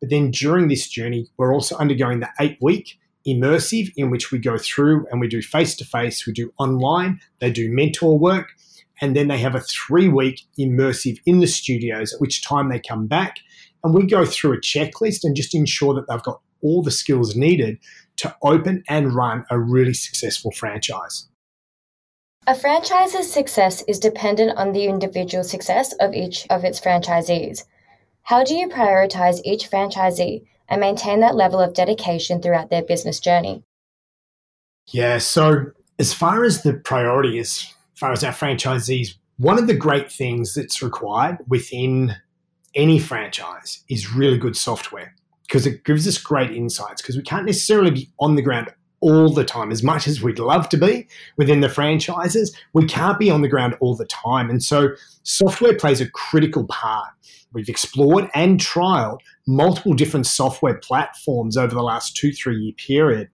but 0.00 0.10
then 0.10 0.30
during 0.30 0.68
this 0.68 0.88
journey, 0.88 1.28
we're 1.36 1.54
also 1.54 1.76
undergoing 1.76 2.20
the 2.20 2.30
eight 2.40 2.58
week 2.60 2.98
immersive 3.26 3.92
in 3.96 4.10
which 4.10 4.32
we 4.32 4.38
go 4.38 4.56
through 4.56 5.06
and 5.10 5.20
we 5.20 5.28
do 5.28 5.42
face 5.42 5.76
to 5.76 5.84
face, 5.84 6.26
we 6.26 6.32
do 6.32 6.52
online, 6.58 7.20
they 7.38 7.50
do 7.50 7.70
mentor 7.70 8.18
work, 8.18 8.48
and 9.00 9.14
then 9.14 9.28
they 9.28 9.38
have 9.38 9.54
a 9.54 9.60
three 9.60 10.08
week 10.08 10.42
immersive 10.58 11.18
in 11.26 11.40
the 11.40 11.46
studios, 11.46 12.14
at 12.14 12.20
which 12.20 12.42
time 12.42 12.68
they 12.68 12.80
come 12.80 13.06
back 13.06 13.38
and 13.82 13.94
we 13.94 14.06
go 14.06 14.24
through 14.24 14.52
a 14.52 14.60
checklist 14.60 15.24
and 15.24 15.36
just 15.36 15.54
ensure 15.54 15.94
that 15.94 16.06
they've 16.08 16.22
got 16.22 16.40
all 16.62 16.82
the 16.82 16.90
skills 16.90 17.34
needed 17.34 17.78
to 18.16 18.34
open 18.42 18.84
and 18.88 19.14
run 19.14 19.44
a 19.50 19.58
really 19.58 19.94
successful 19.94 20.50
franchise. 20.50 21.28
A 22.46 22.54
franchise's 22.54 23.30
success 23.32 23.82
is 23.86 23.98
dependent 23.98 24.56
on 24.58 24.72
the 24.72 24.84
individual 24.84 25.44
success 25.44 25.92
of 26.00 26.14
each 26.14 26.46
of 26.50 26.64
its 26.64 26.80
franchisees. 26.80 27.64
How 28.30 28.44
do 28.44 28.54
you 28.54 28.68
prioritize 28.68 29.40
each 29.44 29.68
franchisee 29.68 30.46
and 30.68 30.80
maintain 30.80 31.18
that 31.18 31.34
level 31.34 31.58
of 31.58 31.74
dedication 31.74 32.40
throughout 32.40 32.70
their 32.70 32.84
business 32.84 33.18
journey? 33.18 33.64
Yeah, 34.92 35.18
so 35.18 35.72
as 35.98 36.14
far 36.14 36.44
as 36.44 36.62
the 36.62 36.74
priority, 36.74 37.40
as 37.40 37.74
far 37.96 38.12
as 38.12 38.22
our 38.22 38.30
franchisees, 38.30 39.14
one 39.38 39.58
of 39.58 39.66
the 39.66 39.74
great 39.74 40.12
things 40.12 40.54
that's 40.54 40.80
required 40.80 41.38
within 41.48 42.14
any 42.76 43.00
franchise 43.00 43.82
is 43.88 44.14
really 44.14 44.38
good 44.38 44.56
software 44.56 45.12
because 45.48 45.66
it 45.66 45.82
gives 45.82 46.06
us 46.06 46.16
great 46.16 46.52
insights 46.52 47.02
because 47.02 47.16
we 47.16 47.24
can't 47.24 47.46
necessarily 47.46 47.90
be 47.90 48.12
on 48.20 48.36
the 48.36 48.42
ground 48.42 48.70
all 49.00 49.32
the 49.32 49.44
time 49.44 49.72
as 49.72 49.82
much 49.82 50.06
as 50.06 50.22
we'd 50.22 50.38
love 50.38 50.68
to 50.68 50.76
be 50.76 51.08
within 51.36 51.62
the 51.62 51.68
franchises 51.68 52.54
we 52.74 52.84
can't 52.84 53.18
be 53.18 53.30
on 53.30 53.40
the 53.40 53.48
ground 53.48 53.74
all 53.80 53.96
the 53.96 54.04
time 54.04 54.50
and 54.50 54.62
so 54.62 54.90
software 55.22 55.74
plays 55.74 56.02
a 56.02 56.10
critical 56.10 56.66
part 56.66 57.08
we've 57.52 57.68
explored 57.68 58.28
and 58.34 58.60
trialed 58.60 59.20
multiple 59.46 59.94
different 59.94 60.26
software 60.26 60.78
platforms 60.78 61.56
over 61.56 61.74
the 61.74 61.82
last 61.82 62.16
two 62.16 62.32
three 62.32 62.56
year 62.56 62.72
period 62.76 63.28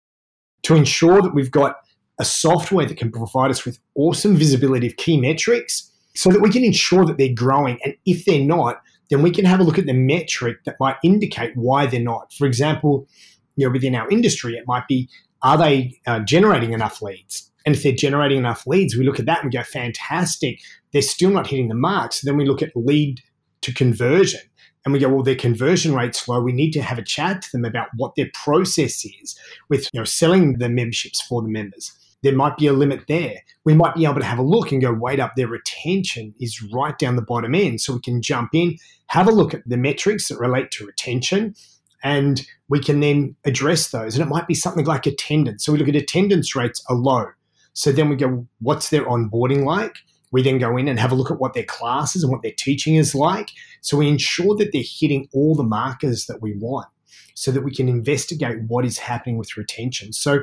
to 0.63 0.75
ensure 0.75 1.23
that 1.23 1.35
we've 1.35 1.51
got 1.51 1.77
a 2.19 2.25
software 2.25 2.87
that 2.87 2.97
can 2.97 3.13
provide 3.13 3.51
us 3.51 3.65
with 3.65 3.79
awesome 3.95 4.37
visibility 4.37 4.87
of 4.87 4.97
key 4.97 5.21
metrics 5.21 5.91
so 6.15 6.31
that 6.31 6.41
we 6.41 6.51
can 6.51 6.65
ensure 6.65 7.05
that 7.05 7.19
they're 7.19 7.35
growing 7.35 7.79
and 7.85 7.95
if 8.07 8.25
they're 8.25 8.45
not 8.45 8.81
then 9.11 9.23
we 9.23 9.31
can 9.31 9.45
have 9.45 9.61
a 9.61 9.63
look 9.63 9.79
at 9.79 9.87
the 9.87 9.93
metric 9.93 10.65
that 10.65 10.77
might 10.81 10.97
indicate 11.05 11.57
why 11.57 11.87
they're 11.87 12.01
not. 12.01 12.33
For 12.33 12.47
example, 12.47 13.09
you 13.57 13.67
know, 13.67 13.73
within 13.73 13.95
our 13.95 14.09
industry, 14.11 14.55
it 14.55 14.65
might 14.67 14.87
be 14.89 15.09
are 15.43 15.59
they 15.59 15.99
uh, 16.07 16.21
generating 16.21 16.73
enough 16.73 17.03
leads? 17.03 17.51
And 17.65 17.75
if 17.75 17.83
they're 17.83 17.93
generating 17.93 18.39
enough 18.39 18.67
leads, 18.67 18.97
we 18.97 19.05
look 19.05 19.19
at 19.19 19.27
that 19.27 19.43
and 19.43 19.53
go, 19.53 19.63
fantastic. 19.63 20.61
They're 20.93 21.03
still 21.03 21.31
not 21.31 21.47
hitting 21.47 21.69
the 21.69 21.75
mark. 21.75 22.13
So 22.13 22.25
then 22.25 22.37
we 22.37 22.47
look 22.47 22.63
at 22.63 22.71
lead 22.75 23.21
to 23.63 23.73
conversion 23.73 24.41
and 24.85 24.93
we 24.93 25.01
go, 25.01 25.09
well, 25.09 25.25
their 25.25 25.35
conversion 25.35 25.95
rate's 25.95 26.29
low. 26.29 26.41
We 26.41 26.53
need 26.53 26.71
to 26.73 26.83
have 26.83 26.99
a 26.99 27.03
chat 27.03 27.43
to 27.43 27.49
them 27.53 27.65
about 27.65 27.89
what 27.97 28.15
their 28.17 28.31
process 28.35 29.05
is 29.05 29.37
with 29.69 29.89
you 29.93 30.01
know 30.01 30.05
selling 30.05 30.59
the 30.59 30.69
memberships 30.69 31.21
for 31.21 31.43
the 31.43 31.49
members 31.49 31.93
there 32.27 32.35
might 32.35 32.57
be 32.57 32.67
a 32.67 32.73
limit 32.73 33.05
there. 33.07 33.43
We 33.65 33.75
might 33.75 33.95
be 33.95 34.05
able 34.05 34.21
to 34.21 34.25
have 34.25 34.39
a 34.39 34.43
look 34.43 34.73
and 34.73 34.81
go, 34.81 34.93
wait 34.93 35.21
up, 35.21 35.35
their 35.37 35.47
retention 35.47 36.35
is 36.41 36.61
right 36.73 36.99
down 36.99 37.15
the 37.15 37.23
bottom 37.23 37.55
end. 37.55 37.81
So 37.81 37.95
we 37.95 38.01
can 38.01 38.23
jump 38.23 38.51
in, 38.53 38.79
have 39.07 39.29
a 39.29 39.33
look 39.33 39.55
at 39.55 39.63
the 39.67 39.77
metrics 39.77 40.29
that 40.29 40.39
relate 40.39 40.73
to 40.73 40.87
retention, 40.87 41.55
and 42.03 42.45
we 42.69 42.81
can 42.81 42.99
then 42.99 43.37
address 43.45 43.91
those. 43.91 44.17
And 44.17 44.27
it 44.27 44.29
might 44.29 44.49
be 44.49 44.55
something 44.55 44.87
like 44.87 45.07
attendance. 45.07 45.65
So 45.65 45.73
we 45.73 45.79
look 45.79 45.89
at 45.89 45.95
attendance 45.97 46.57
rates 46.57 46.83
are 46.89 46.97
low. 46.97 47.27
So 47.75 47.93
then 47.93 48.09
we 48.09 48.17
go, 48.17 48.47
what's 48.61 48.91
their 48.91 49.05
onboarding 49.05 49.65
like? 49.65 49.97
We 50.37 50.43
then 50.43 50.59
go 50.59 50.77
in 50.77 50.87
and 50.87 51.01
have 51.01 51.13
a 51.13 51.15
look 51.15 51.31
at 51.31 51.39
what 51.39 51.55
their 51.55 51.65
classes 51.65 52.23
and 52.23 52.31
what 52.31 52.43
their 52.43 52.53
teaching 52.53 52.97
is 52.97 53.15
like. 53.15 53.53
So 53.81 53.97
we 53.97 54.07
ensure 54.07 54.55
that 54.57 54.71
they're 54.71 54.83
hitting 54.85 55.31
all 55.33 55.55
the 55.55 55.63
markers 55.63 56.27
that 56.27 56.43
we 56.43 56.53
want 56.59 56.89
so 57.33 57.51
that 57.53 57.63
we 57.63 57.75
can 57.75 57.89
investigate 57.89 58.59
what 58.69 58.85
is 58.85 58.99
happening 58.99 59.39
with 59.39 59.57
retention. 59.57 60.13
So 60.13 60.41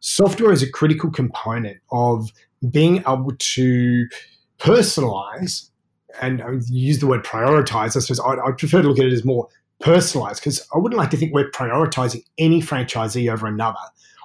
software 0.00 0.52
is 0.52 0.62
a 0.62 0.70
critical 0.70 1.10
component 1.10 1.78
of 1.90 2.28
being 2.70 2.98
able 3.08 3.32
to 3.38 4.08
personalize 4.58 5.70
and 6.20 6.42
I 6.42 6.58
use 6.68 6.98
the 6.98 7.06
word 7.06 7.24
prioritize. 7.24 7.96
I 7.96 8.00
suppose 8.00 8.20
I, 8.20 8.34
I 8.34 8.52
prefer 8.52 8.82
to 8.82 8.88
look 8.88 8.98
at 8.98 9.06
it 9.06 9.12
as 9.14 9.24
more 9.24 9.48
personalized 9.80 10.42
because 10.42 10.60
I 10.74 10.76
wouldn't 10.76 10.98
like 10.98 11.08
to 11.12 11.16
think 11.16 11.32
we're 11.32 11.50
prioritizing 11.50 12.24
any 12.36 12.60
franchisee 12.60 13.32
over 13.32 13.46
another. 13.46 13.80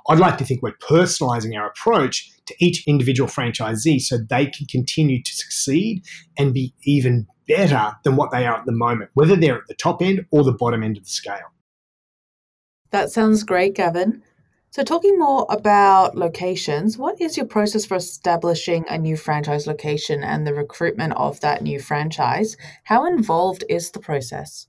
I'd 0.08 0.20
like 0.20 0.38
to 0.38 0.46
think 0.46 0.62
we're 0.62 0.77
personalizing 0.77 1.58
our 1.58 1.68
approach 1.68 2.32
to 2.48 2.56
each 2.60 2.88
individual 2.88 3.29
franchisee 3.29 4.01
so 4.01 4.18
they 4.18 4.48
can 4.48 4.65
continue 4.68 5.22
to 5.22 5.32
succeed 5.32 6.06
and 6.38 6.53
be 6.53 6.74
even 6.84 7.27
better 7.48 7.94
than 8.03 8.15
what 8.15 8.32
they 8.32 8.46
are 8.46 8.60
at 8.60 8.65
the 8.65 8.72
moment, 8.72 9.10
whether 9.13 9.36
they're 9.36 9.58
at 9.58 9.68
the 9.68 9.75
top 9.75 10.01
end 10.01 10.25
or 10.32 10.44
the 10.44 10.53
bottom 10.53 10.84
end 10.84 10.98
of 10.98 11.03
the 11.03 11.10
scale. 11.10 11.51
That 12.91 13.12
sounds 13.12 13.44
great, 13.44 13.75
Gavin. 13.75 14.24
So, 14.72 14.84
talking 14.84 15.18
more 15.18 15.48
about 15.50 16.15
locations, 16.15 16.96
what 16.96 17.20
is 17.20 17.38
your 17.38 17.48
process 17.48 17.86
for 17.86 17.96
establishing 17.96 18.86
a 18.88 19.00
new 19.00 19.18
franchise 19.18 19.65
location 19.65 20.24
and 20.24 20.46
the 20.46 20.53
recruitment 20.53 21.13
of 21.13 21.39
that 21.39 21.63
new 21.63 21.79
franchise? 21.79 22.56
How 22.84 23.06
involved 23.06 23.63
is 23.68 23.91
the 23.91 24.00
process? 24.00 24.68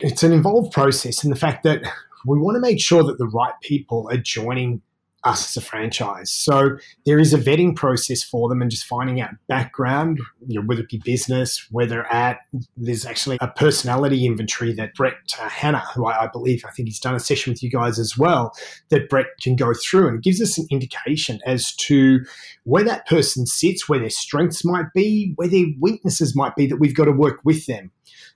It's 0.00 0.22
an 0.22 0.32
involved 0.32 0.72
process 0.72 1.24
in 1.24 1.30
the 1.30 1.36
fact 1.36 1.62
that 1.64 1.82
we 2.26 2.38
want 2.38 2.56
to 2.56 2.60
make 2.60 2.80
sure 2.80 3.02
that 3.02 3.18
the 3.18 3.26
right 3.26 3.54
people 3.62 4.08
are 4.10 4.16
joining 4.16 4.82
us 5.24 5.56
as 5.56 5.62
a 5.62 5.66
franchise. 5.66 6.30
So 6.30 6.76
there 7.04 7.18
is 7.18 7.34
a 7.34 7.38
vetting 7.38 7.74
process 7.74 8.22
for 8.22 8.48
them 8.48 8.62
and 8.62 8.70
just 8.70 8.84
finding 8.84 9.20
out 9.20 9.30
background, 9.48 10.20
you 10.46 10.60
know, 10.60 10.66
whether 10.66 10.82
it 10.82 10.88
be 10.88 10.98
business, 11.04 11.66
whether 11.70 12.06
at 12.12 12.38
there's 12.76 13.04
actually 13.04 13.38
a 13.40 13.48
personality 13.48 14.26
inventory 14.26 14.72
that 14.74 14.94
Brett 14.94 15.14
uh, 15.40 15.48
Hanna, 15.48 15.82
who 15.94 16.06
I, 16.06 16.24
I, 16.24 16.26
believe 16.28 16.64
I 16.64 16.70
think 16.70 16.88
he's 16.88 17.00
done 17.00 17.16
a 17.16 17.20
session 17.20 17.52
with 17.52 17.62
you 17.62 17.70
guys 17.70 17.98
as 17.98 18.16
well, 18.16 18.52
that 18.90 19.08
Brett 19.08 19.26
can 19.42 19.56
go 19.56 19.72
through 19.74 20.08
and 20.08 20.22
gives 20.22 20.40
us 20.40 20.56
an 20.56 20.66
indication 20.70 21.40
as 21.44 21.74
to 21.76 22.20
where 22.64 22.84
that 22.84 23.06
person 23.06 23.44
sits, 23.44 23.88
where 23.88 23.98
their 23.98 24.10
strengths 24.10 24.64
might 24.64 24.92
be, 24.94 25.32
where 25.34 25.48
their 25.48 25.66
weaknesses 25.80 26.36
might 26.36 26.54
be 26.54 26.66
that 26.66 26.78
we've 26.78 26.94
got 26.94 27.06
to 27.06 27.12
work 27.12 27.40
with 27.44 27.66
them. 27.66 27.90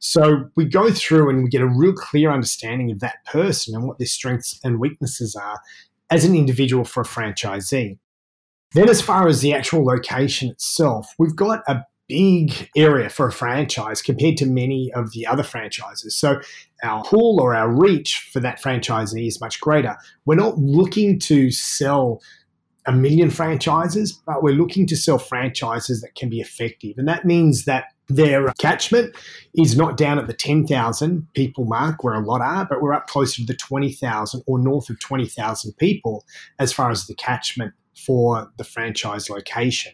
So 0.04 0.50
we 0.56 0.64
go 0.64 0.90
through 0.90 1.30
and 1.30 1.44
we 1.44 1.48
get 1.48 1.60
a 1.60 1.66
real 1.66 1.92
clear 1.92 2.32
understanding 2.32 2.90
of 2.90 2.98
that 2.98 3.24
person 3.24 3.72
and 3.72 3.86
what 3.86 3.98
their 3.98 4.06
strengths 4.06 4.58
and 4.64 4.80
weaknesses 4.80 5.36
are 5.36 5.60
as 6.10 6.24
an 6.24 6.34
individual 6.34 6.84
for 6.84 7.02
a 7.02 7.06
franchisee. 7.06 7.98
Then, 8.72 8.88
as 8.88 9.00
far 9.00 9.28
as 9.28 9.42
the 9.42 9.54
actual 9.54 9.84
location 9.84 10.50
itself, 10.50 11.14
we've 11.20 11.36
got 11.36 11.60
a 11.68 11.84
big 12.08 12.68
area 12.76 13.08
for 13.10 13.28
a 13.28 13.32
franchise 13.32 14.02
compared 14.02 14.36
to 14.38 14.46
many 14.46 14.92
of 14.92 15.12
the 15.12 15.24
other 15.24 15.44
franchises. 15.44 16.16
So, 16.16 16.40
our 16.82 17.04
pool 17.04 17.40
or 17.40 17.54
our 17.54 17.70
reach 17.70 18.28
for 18.32 18.40
that 18.40 18.60
franchisee 18.60 19.28
is 19.28 19.40
much 19.40 19.60
greater. 19.60 19.96
We're 20.24 20.34
not 20.34 20.58
looking 20.58 21.20
to 21.20 21.52
sell 21.52 22.20
a 22.86 22.92
million 22.92 23.30
franchises, 23.30 24.20
but 24.26 24.42
we're 24.42 24.56
looking 24.56 24.88
to 24.88 24.96
sell 24.96 25.18
franchises 25.18 26.00
that 26.00 26.16
can 26.16 26.28
be 26.28 26.40
effective. 26.40 26.94
And 26.98 27.06
that 27.06 27.24
means 27.24 27.66
that 27.66 27.84
their 28.08 28.52
catchment 28.58 29.14
is 29.54 29.76
not 29.76 29.96
down 29.96 30.18
at 30.18 30.26
the 30.26 30.32
10,000 30.32 31.28
people 31.34 31.64
mark 31.64 32.02
where 32.04 32.14
a 32.14 32.24
lot 32.24 32.40
are, 32.40 32.66
but 32.66 32.82
we're 32.82 32.92
up 32.92 33.06
closer 33.06 33.40
to 33.40 33.46
the 33.46 33.54
20,000 33.54 34.42
or 34.46 34.58
north 34.58 34.90
of 34.90 34.98
20,000 35.00 35.72
people 35.78 36.24
as 36.58 36.72
far 36.72 36.90
as 36.90 37.06
the 37.06 37.14
catchment 37.14 37.72
for 37.96 38.50
the 38.58 38.64
franchise 38.64 39.30
location. 39.30 39.92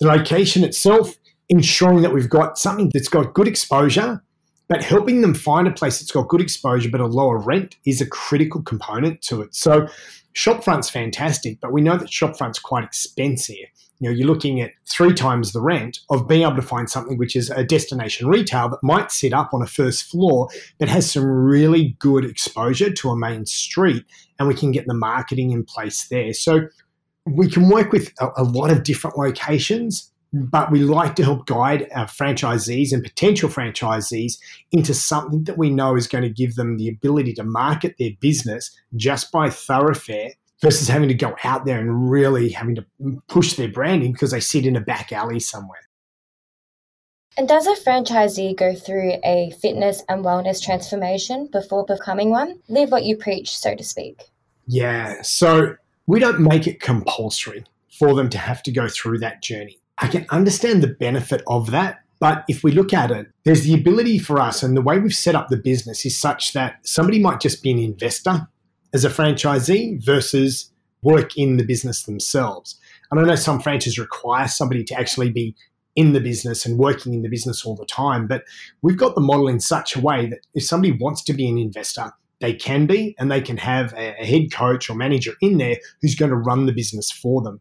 The 0.00 0.08
location 0.08 0.64
itself, 0.64 1.14
ensuring 1.48 2.02
that 2.02 2.14
we've 2.14 2.30
got 2.30 2.58
something 2.58 2.90
that's 2.92 3.08
got 3.08 3.34
good 3.34 3.48
exposure, 3.48 4.22
but 4.68 4.82
helping 4.82 5.20
them 5.20 5.34
find 5.34 5.68
a 5.68 5.72
place 5.72 6.00
that's 6.00 6.12
got 6.12 6.28
good 6.28 6.40
exposure 6.40 6.88
but 6.90 7.00
a 7.00 7.06
lower 7.06 7.38
rent 7.38 7.76
is 7.84 8.00
a 8.00 8.06
critical 8.06 8.62
component 8.62 9.20
to 9.22 9.42
it. 9.42 9.54
So 9.54 9.86
Shopfront's 10.34 10.88
fantastic, 10.88 11.60
but 11.60 11.72
we 11.72 11.82
know 11.82 11.98
that 11.98 12.08
Shopfront's 12.08 12.58
quite 12.58 12.84
expensive. 12.84 13.56
You 14.02 14.08
know, 14.08 14.16
you're 14.16 14.26
looking 14.26 14.60
at 14.60 14.72
three 14.90 15.14
times 15.14 15.52
the 15.52 15.60
rent 15.60 16.00
of 16.10 16.26
being 16.26 16.42
able 16.42 16.56
to 16.56 16.62
find 16.62 16.90
something 16.90 17.18
which 17.18 17.36
is 17.36 17.50
a 17.50 17.62
destination 17.62 18.26
retail 18.26 18.68
that 18.70 18.82
might 18.82 19.12
sit 19.12 19.32
up 19.32 19.54
on 19.54 19.62
a 19.62 19.66
first 19.66 20.02
floor 20.02 20.48
that 20.80 20.88
has 20.88 21.08
some 21.08 21.24
really 21.24 21.94
good 22.00 22.24
exposure 22.24 22.92
to 22.92 23.10
a 23.10 23.16
main 23.16 23.46
street, 23.46 24.04
and 24.40 24.48
we 24.48 24.54
can 24.54 24.72
get 24.72 24.88
the 24.88 24.94
marketing 24.94 25.52
in 25.52 25.62
place 25.62 26.08
there. 26.08 26.32
So 26.32 26.62
we 27.26 27.48
can 27.48 27.68
work 27.68 27.92
with 27.92 28.12
a, 28.20 28.30
a 28.38 28.42
lot 28.42 28.72
of 28.72 28.82
different 28.82 29.16
locations 29.16 30.12
but 30.32 30.70
we 30.70 30.80
like 30.80 31.14
to 31.16 31.22
help 31.22 31.44
guide 31.46 31.86
our 31.94 32.06
franchisees 32.06 32.90
and 32.90 33.02
potential 33.02 33.50
franchisees 33.50 34.38
into 34.70 34.94
something 34.94 35.44
that 35.44 35.58
we 35.58 35.68
know 35.68 35.94
is 35.94 36.06
going 36.06 36.24
to 36.24 36.30
give 36.30 36.54
them 36.54 36.78
the 36.78 36.88
ability 36.88 37.34
to 37.34 37.44
market 37.44 37.96
their 37.98 38.12
business 38.18 38.74
just 38.96 39.30
by 39.30 39.50
thoroughfare 39.50 40.32
versus 40.62 40.88
having 40.88 41.08
to 41.08 41.14
go 41.14 41.36
out 41.44 41.64
there 41.64 41.80
and 41.80 42.10
really 42.10 42.50
having 42.50 42.76
to 42.76 42.86
push 43.28 43.54
their 43.54 43.68
branding 43.68 44.12
because 44.12 44.30
they 44.30 44.40
sit 44.40 44.64
in 44.64 44.76
a 44.76 44.80
back 44.80 45.12
alley 45.12 45.40
somewhere. 45.40 45.80
And 47.36 47.48
does 47.48 47.66
a 47.66 47.74
franchisee 47.74 48.56
go 48.56 48.74
through 48.74 49.14
a 49.24 49.52
fitness 49.60 50.02
and 50.08 50.24
wellness 50.24 50.62
transformation 50.62 51.48
before 51.50 51.84
becoming 51.84 52.30
one? 52.30 52.60
Live 52.68 52.92
what 52.92 53.04
you 53.04 53.16
preach, 53.16 53.56
so 53.56 53.74
to 53.74 53.82
speak. 53.82 54.22
Yeah. 54.66 55.22
So 55.22 55.74
we 56.06 56.20
don't 56.20 56.40
make 56.40 56.66
it 56.66 56.80
compulsory 56.80 57.64
for 57.90 58.14
them 58.14 58.28
to 58.30 58.38
have 58.38 58.62
to 58.64 58.72
go 58.72 58.86
through 58.88 59.18
that 59.18 59.42
journey. 59.42 59.78
I 59.98 60.08
can 60.08 60.26
understand 60.30 60.82
the 60.82 60.88
benefit 60.88 61.42
of 61.46 61.70
that. 61.70 62.00
But 62.20 62.44
if 62.48 62.62
we 62.62 62.70
look 62.70 62.92
at 62.92 63.10
it, 63.10 63.26
there's 63.44 63.64
the 63.64 63.74
ability 63.74 64.18
for 64.18 64.38
us, 64.38 64.62
and 64.62 64.76
the 64.76 64.82
way 64.82 65.00
we've 65.00 65.12
set 65.12 65.34
up 65.34 65.48
the 65.48 65.56
business 65.56 66.06
is 66.06 66.16
such 66.16 66.52
that 66.52 66.76
somebody 66.84 67.18
might 67.18 67.40
just 67.40 67.64
be 67.64 67.72
an 67.72 67.80
investor 67.80 68.46
as 68.92 69.04
a 69.04 69.08
franchisee 69.08 70.02
versus 70.04 70.70
work 71.02 71.36
in 71.36 71.56
the 71.56 71.64
business 71.64 72.04
themselves. 72.04 72.78
And 73.10 73.20
I 73.20 73.24
know 73.24 73.34
some 73.34 73.60
franchises 73.60 73.98
require 73.98 74.48
somebody 74.48 74.84
to 74.84 74.94
actually 74.94 75.30
be 75.30 75.54
in 75.94 76.12
the 76.12 76.20
business 76.20 76.64
and 76.64 76.78
working 76.78 77.12
in 77.12 77.22
the 77.22 77.28
business 77.28 77.64
all 77.64 77.76
the 77.76 77.84
time, 77.84 78.26
but 78.26 78.44
we've 78.80 78.96
got 78.96 79.14
the 79.14 79.20
model 79.20 79.48
in 79.48 79.60
such 79.60 79.94
a 79.94 80.00
way 80.00 80.26
that 80.26 80.40
if 80.54 80.64
somebody 80.64 80.92
wants 80.92 81.22
to 81.24 81.34
be 81.34 81.48
an 81.48 81.58
investor, 81.58 82.12
they 82.40 82.54
can 82.54 82.86
be, 82.86 83.14
and 83.18 83.30
they 83.30 83.40
can 83.40 83.56
have 83.58 83.92
a, 83.92 84.12
head 84.24 84.52
coach 84.52 84.90
or 84.90 84.96
manager 84.96 85.32
in 85.40 85.58
there 85.58 85.76
who's 86.00 86.16
going 86.16 86.30
to 86.30 86.36
run 86.36 86.66
the 86.66 86.72
business 86.72 87.10
for 87.10 87.42
them. 87.42 87.60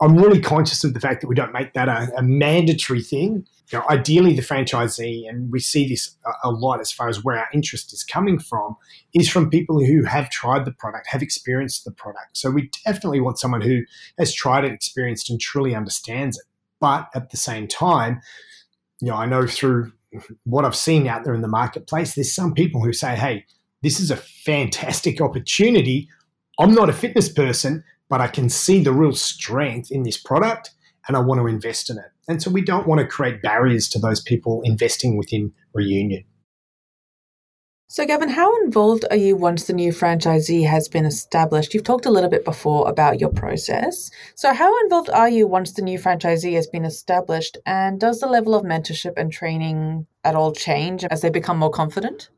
I'm 0.00 0.16
really 0.16 0.40
conscious 0.40 0.84
of 0.84 0.94
the 0.94 1.00
fact 1.00 1.20
that 1.20 1.28
we 1.28 1.34
don't 1.34 1.52
make 1.52 1.72
that 1.74 1.88
a, 1.88 2.10
a 2.16 2.22
mandatory 2.22 3.02
thing. 3.02 3.46
You 3.70 3.78
know, 3.78 3.84
ideally, 3.90 4.34
the 4.34 4.42
franchisee, 4.42 5.28
and 5.28 5.50
we 5.50 5.60
see 5.60 5.88
this 5.88 6.16
a, 6.24 6.48
a, 6.48 6.50
lot 6.50 6.80
as 6.80 6.90
far 6.90 7.08
as 7.08 7.22
where 7.22 7.38
our 7.38 7.48
interest 7.52 7.92
is 7.92 8.02
coming 8.02 8.38
from, 8.38 8.76
is 9.12 9.28
from 9.28 9.50
people 9.50 9.84
who 9.84 10.04
have 10.04 10.30
tried 10.30 10.64
the 10.64 10.72
product, 10.72 11.08
have 11.08 11.22
experienced 11.22 11.84
the 11.84 11.90
product. 11.90 12.36
So 12.36 12.50
we 12.50 12.70
definitely 12.86 13.20
want 13.20 13.38
someone 13.38 13.60
who 13.60 13.82
has 14.18 14.32
tried 14.32 14.64
it, 14.64 14.72
experienced, 14.72 15.28
and 15.28 15.40
truly 15.40 15.74
understands 15.74 16.38
it. 16.38 16.44
But 16.80 17.08
at 17.14 17.30
the 17.30 17.36
same 17.36 17.66
time, 17.66 18.20
you 19.00 19.08
know, 19.08 19.16
I 19.16 19.26
know 19.26 19.46
through 19.46 19.92
what 20.44 20.64
I've 20.64 20.76
seen 20.76 21.06
out 21.06 21.24
there 21.24 21.34
in 21.34 21.42
the 21.42 21.48
marketplace, 21.48 22.14
there's 22.14 22.32
some 22.32 22.54
people 22.54 22.82
who 22.82 22.92
say, 22.92 23.16
"Hey, 23.16 23.44
this 23.82 24.00
is 24.00 24.10
a 24.10 24.16
fantastic 24.16 25.20
opportunity. 25.20 26.08
I'm 26.58 26.74
not 26.74 26.88
a 26.88 26.92
fitness 26.92 27.28
person, 27.28 27.84
but 28.08 28.20
I 28.20 28.28
can 28.28 28.48
see 28.48 28.82
the 28.82 28.92
real 28.92 29.12
strength 29.12 29.90
in 29.90 30.02
this 30.02 30.16
product 30.16 30.70
and 31.06 31.16
I 31.16 31.20
want 31.20 31.40
to 31.40 31.46
invest 31.46 31.90
in 31.90 31.98
it. 31.98 32.10
And 32.28 32.42
so 32.42 32.50
we 32.50 32.60
don't 32.60 32.86
want 32.86 33.00
to 33.00 33.06
create 33.06 33.42
barriers 33.42 33.88
to 33.90 33.98
those 33.98 34.20
people 34.20 34.60
investing 34.64 35.16
within 35.16 35.52
Reunion. 35.74 36.24
So, 37.90 38.04
Gavin, 38.04 38.28
how 38.28 38.54
involved 38.64 39.06
are 39.10 39.16
you 39.16 39.34
once 39.34 39.64
the 39.64 39.72
new 39.72 39.92
franchisee 39.92 40.68
has 40.68 40.88
been 40.88 41.06
established? 41.06 41.72
You've 41.72 41.84
talked 41.84 42.04
a 42.04 42.10
little 42.10 42.28
bit 42.28 42.44
before 42.44 42.86
about 42.86 43.18
your 43.18 43.30
process. 43.30 44.10
So, 44.34 44.52
how 44.52 44.78
involved 44.82 45.08
are 45.08 45.30
you 45.30 45.46
once 45.46 45.72
the 45.72 45.80
new 45.80 45.98
franchisee 45.98 46.52
has 46.52 46.66
been 46.66 46.84
established? 46.84 47.56
And 47.64 47.98
does 47.98 48.20
the 48.20 48.26
level 48.26 48.54
of 48.54 48.62
mentorship 48.62 49.14
and 49.16 49.32
training 49.32 50.06
at 50.22 50.34
all 50.34 50.52
change 50.52 51.04
as 51.04 51.22
they 51.22 51.30
become 51.30 51.56
more 51.56 51.70
confident? 51.70 52.28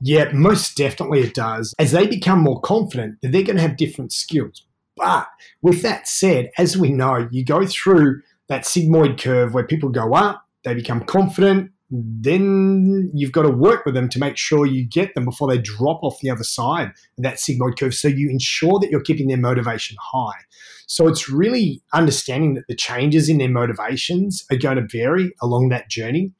Yeah, 0.00 0.30
most 0.32 0.76
definitely 0.76 1.20
it 1.22 1.34
does. 1.34 1.74
As 1.80 1.90
they 1.90 2.06
become 2.06 2.40
more 2.40 2.60
confident, 2.60 3.18
they're 3.22 3.42
going 3.42 3.56
to 3.56 3.62
have 3.62 3.76
different 3.76 4.12
skills. 4.12 4.62
But 4.96 5.28
with 5.62 5.82
that 5.82 6.08
said, 6.08 6.50
as 6.58 6.76
we 6.76 6.90
know, 6.90 7.28
you 7.30 7.44
go 7.44 7.66
through 7.66 8.22
that 8.48 8.62
sigmoid 8.62 9.20
curve 9.20 9.52
where 9.54 9.66
people 9.66 9.90
go 9.90 10.14
up, 10.14 10.46
they 10.64 10.74
become 10.74 11.04
confident, 11.04 11.70
then 11.90 13.10
you've 13.14 13.32
got 13.32 13.42
to 13.42 13.50
work 13.50 13.84
with 13.84 13.94
them 13.94 14.08
to 14.08 14.18
make 14.18 14.36
sure 14.36 14.66
you 14.66 14.84
get 14.84 15.14
them 15.14 15.24
before 15.24 15.48
they 15.48 15.58
drop 15.58 16.02
off 16.02 16.18
the 16.20 16.30
other 16.30 16.42
side 16.42 16.88
of 16.88 17.22
that 17.22 17.36
sigmoid 17.36 17.78
curve. 17.78 17.94
So 17.94 18.08
you 18.08 18.28
ensure 18.28 18.80
that 18.80 18.90
you're 18.90 19.02
keeping 19.02 19.28
their 19.28 19.36
motivation 19.36 19.96
high. 20.00 20.40
So 20.86 21.06
it's 21.06 21.28
really 21.28 21.82
understanding 21.92 22.54
that 22.54 22.66
the 22.68 22.74
changes 22.74 23.28
in 23.28 23.38
their 23.38 23.48
motivations 23.48 24.44
are 24.50 24.56
going 24.56 24.76
to 24.76 24.86
vary 24.90 25.32
along 25.40 25.68
that 25.68 25.88
journey. 25.88 26.32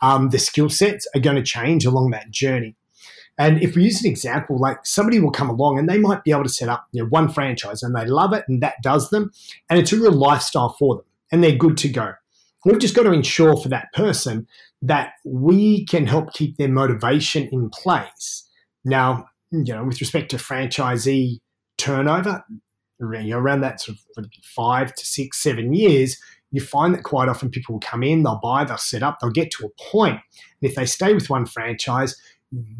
Um, 0.00 0.30
the 0.30 0.38
skill 0.38 0.70
sets 0.70 1.06
are 1.14 1.20
going 1.20 1.36
to 1.36 1.42
change 1.42 1.84
along 1.84 2.10
that 2.10 2.30
journey. 2.30 2.76
And 3.38 3.62
if 3.62 3.76
we 3.76 3.84
use 3.84 4.02
an 4.02 4.10
example, 4.10 4.58
like 4.58 4.84
somebody 4.84 5.20
will 5.20 5.30
come 5.30 5.50
along 5.50 5.78
and 5.78 5.88
they 5.88 5.98
might 5.98 6.24
be 6.24 6.30
able 6.30 6.44
to 6.44 6.48
set 6.48 6.68
up 6.68 6.86
you 6.92 7.02
know, 7.02 7.08
one 7.08 7.28
franchise 7.28 7.82
and 7.82 7.94
they 7.94 8.06
love 8.06 8.32
it 8.32 8.44
and 8.48 8.62
that 8.62 8.76
does 8.82 9.10
them, 9.10 9.30
and 9.68 9.78
it's 9.78 9.92
a 9.92 9.96
real 9.96 10.12
lifestyle 10.12 10.70
for 10.78 10.96
them 10.96 11.04
and 11.30 11.44
they're 11.44 11.56
good 11.56 11.76
to 11.78 11.88
go. 11.88 12.12
We've 12.64 12.78
just 12.78 12.96
got 12.96 13.04
to 13.04 13.12
ensure 13.12 13.56
for 13.56 13.68
that 13.68 13.92
person 13.92 14.46
that 14.82 15.12
we 15.24 15.84
can 15.86 16.06
help 16.06 16.32
keep 16.32 16.56
their 16.56 16.68
motivation 16.68 17.48
in 17.52 17.70
place. 17.70 18.48
Now, 18.84 19.28
you 19.50 19.72
know, 19.72 19.84
with 19.84 20.00
respect 20.00 20.30
to 20.30 20.36
franchisee 20.36 21.40
turnover, 21.78 22.44
around 23.00 23.60
that 23.60 23.80
sort 23.80 23.98
of 24.16 24.26
five 24.42 24.94
to 24.94 25.04
six, 25.04 25.38
seven 25.42 25.72
years, 25.74 26.18
you 26.50 26.60
find 26.60 26.94
that 26.94 27.02
quite 27.02 27.28
often 27.28 27.50
people 27.50 27.74
will 27.74 27.80
come 27.80 28.02
in, 28.02 28.22
they'll 28.22 28.40
buy, 28.42 28.64
they'll 28.64 28.78
set 28.78 29.02
up, 29.02 29.18
they'll 29.20 29.30
get 29.30 29.50
to 29.52 29.66
a 29.66 29.90
point, 29.90 30.14
and 30.14 30.70
if 30.70 30.74
they 30.74 30.86
stay 30.86 31.12
with 31.12 31.28
one 31.28 31.44
franchise, 31.44 32.16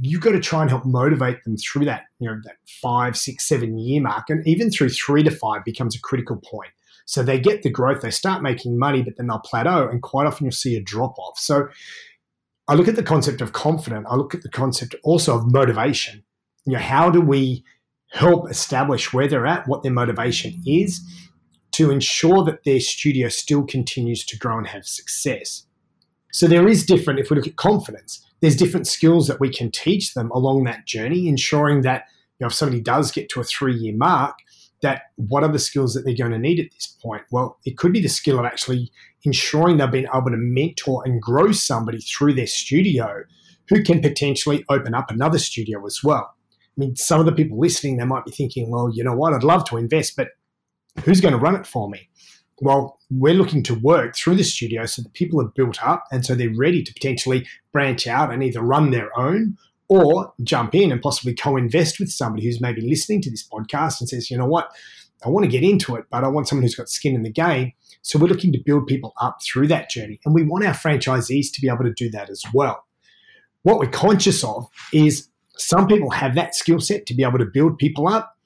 you've 0.00 0.20
got 0.20 0.32
to 0.32 0.40
try 0.40 0.62
and 0.62 0.70
help 0.70 0.84
motivate 0.84 1.42
them 1.44 1.56
through 1.56 1.84
that, 1.86 2.04
you 2.18 2.28
know, 2.28 2.40
that 2.44 2.56
five, 2.82 3.16
six, 3.16 3.46
seven 3.46 3.78
year 3.78 4.00
mark. 4.00 4.30
And 4.30 4.46
even 4.46 4.70
through 4.70 4.90
three 4.90 5.22
to 5.22 5.30
five 5.30 5.64
becomes 5.64 5.96
a 5.96 6.00
critical 6.00 6.36
point. 6.36 6.70
So 7.04 7.22
they 7.22 7.38
get 7.38 7.62
the 7.62 7.70
growth, 7.70 8.02
they 8.02 8.10
start 8.10 8.42
making 8.42 8.78
money, 8.78 9.02
but 9.02 9.16
then 9.16 9.28
they'll 9.28 9.38
plateau. 9.38 9.88
And 9.88 10.02
quite 10.02 10.26
often 10.26 10.44
you'll 10.44 10.52
see 10.52 10.76
a 10.76 10.82
drop 10.82 11.18
off. 11.18 11.38
So 11.38 11.68
I 12.68 12.74
look 12.74 12.88
at 12.88 12.96
the 12.96 13.02
concept 13.02 13.40
of 13.40 13.52
confident. 13.52 14.06
I 14.08 14.16
look 14.16 14.34
at 14.34 14.42
the 14.42 14.48
concept 14.48 14.94
also 15.04 15.36
of 15.36 15.52
motivation. 15.52 16.24
You 16.64 16.74
know, 16.74 16.80
how 16.80 17.10
do 17.10 17.20
we 17.20 17.64
help 18.10 18.50
establish 18.50 19.12
where 19.12 19.28
they're 19.28 19.46
at, 19.46 19.68
what 19.68 19.82
their 19.82 19.92
motivation 19.92 20.60
is, 20.66 21.00
to 21.72 21.90
ensure 21.90 22.42
that 22.44 22.64
their 22.64 22.80
studio 22.80 23.28
still 23.28 23.64
continues 23.64 24.24
to 24.24 24.38
grow 24.38 24.58
and 24.58 24.66
have 24.66 24.86
success? 24.86 25.64
So 26.32 26.48
there 26.48 26.66
is 26.66 26.84
different, 26.84 27.20
if 27.20 27.30
we 27.30 27.36
look 27.36 27.46
at 27.46 27.56
confidence, 27.56 28.25
there's 28.46 28.54
different 28.54 28.86
skills 28.86 29.26
that 29.26 29.40
we 29.40 29.50
can 29.50 29.72
teach 29.72 30.14
them 30.14 30.30
along 30.30 30.62
that 30.62 30.86
journey, 30.86 31.26
ensuring 31.26 31.80
that 31.80 32.04
you 32.38 32.44
know, 32.44 32.46
if 32.46 32.54
somebody 32.54 32.80
does 32.80 33.10
get 33.10 33.28
to 33.30 33.40
a 33.40 33.44
three 33.44 33.74
year 33.74 33.92
mark, 33.96 34.38
that 34.82 35.02
what 35.16 35.42
are 35.42 35.50
the 35.50 35.58
skills 35.58 35.94
that 35.94 36.04
they're 36.04 36.14
going 36.14 36.30
to 36.30 36.38
need 36.38 36.60
at 36.60 36.70
this 36.70 36.86
point? 37.02 37.22
Well, 37.32 37.58
it 37.64 37.76
could 37.76 37.92
be 37.92 38.00
the 38.00 38.08
skill 38.08 38.38
of 38.38 38.44
actually 38.44 38.92
ensuring 39.24 39.78
they've 39.78 39.90
been 39.90 40.06
able 40.14 40.30
to 40.30 40.36
mentor 40.36 41.02
and 41.04 41.20
grow 41.20 41.50
somebody 41.50 41.98
through 41.98 42.34
their 42.34 42.46
studio 42.46 43.24
who 43.68 43.82
can 43.82 44.00
potentially 44.00 44.64
open 44.68 44.94
up 44.94 45.10
another 45.10 45.40
studio 45.40 45.84
as 45.84 46.04
well. 46.04 46.32
I 46.52 46.76
mean, 46.76 46.94
some 46.94 47.18
of 47.18 47.26
the 47.26 47.32
people 47.32 47.58
listening, 47.58 47.96
they 47.96 48.04
might 48.04 48.26
be 48.26 48.30
thinking, 48.30 48.70
well, 48.70 48.92
you 48.94 49.02
know 49.02 49.16
what, 49.16 49.34
I'd 49.34 49.42
love 49.42 49.64
to 49.70 49.76
invest, 49.76 50.14
but 50.16 50.28
who's 51.04 51.20
going 51.20 51.34
to 51.34 51.40
run 51.40 51.56
it 51.56 51.66
for 51.66 51.90
me? 51.90 52.08
Well, 52.60 52.98
we're 53.10 53.34
looking 53.34 53.62
to 53.64 53.74
work 53.74 54.16
through 54.16 54.36
the 54.36 54.44
studio 54.44 54.86
so 54.86 55.02
that 55.02 55.12
people 55.12 55.40
are 55.40 55.48
built 55.48 55.82
up 55.82 56.04
and 56.10 56.24
so 56.24 56.34
they're 56.34 56.54
ready 56.54 56.82
to 56.82 56.92
potentially 56.92 57.46
branch 57.72 58.06
out 58.06 58.32
and 58.32 58.42
either 58.42 58.60
run 58.62 58.90
their 58.90 59.16
own 59.18 59.58
or 59.88 60.32
jump 60.42 60.74
in 60.74 60.90
and 60.90 61.02
possibly 61.02 61.34
co-invest 61.34 62.00
with 62.00 62.10
somebody 62.10 62.44
who's 62.44 62.60
maybe 62.60 62.80
listening 62.80 63.20
to 63.22 63.30
this 63.30 63.46
podcast 63.46 64.00
and 64.00 64.08
says, 64.08 64.30
you 64.30 64.38
know 64.38 64.46
what, 64.46 64.70
I 65.24 65.28
want 65.28 65.44
to 65.44 65.50
get 65.50 65.62
into 65.62 65.96
it, 65.96 66.06
but 66.10 66.24
I 66.24 66.28
want 66.28 66.48
someone 66.48 66.62
who's 66.62 66.74
got 66.74 66.88
skin 66.88 67.14
in 67.14 67.22
the 67.22 67.30
game. 67.30 67.72
So 68.02 68.18
we're 68.18 68.28
looking 68.28 68.52
to 68.52 68.58
build 68.58 68.86
people 68.86 69.12
up 69.20 69.38
through 69.42 69.68
that 69.68 69.90
journey. 69.90 70.20
And 70.24 70.34
we 70.34 70.42
want 70.42 70.64
our 70.64 70.74
franchisees 70.74 71.52
to 71.52 71.60
be 71.60 71.68
able 71.68 71.84
to 71.84 71.92
do 71.92 72.10
that 72.10 72.30
as 72.30 72.42
well. 72.52 72.84
What 73.62 73.78
we're 73.78 73.90
conscious 73.90 74.44
of 74.44 74.68
is 74.92 75.28
some 75.56 75.86
people 75.86 76.10
have 76.10 76.34
that 76.36 76.54
skill 76.54 76.80
set 76.80 77.06
to 77.06 77.14
be 77.14 77.24
able 77.24 77.38
to 77.38 77.44
build 77.44 77.78
people 77.78 78.08
up. 78.08 78.36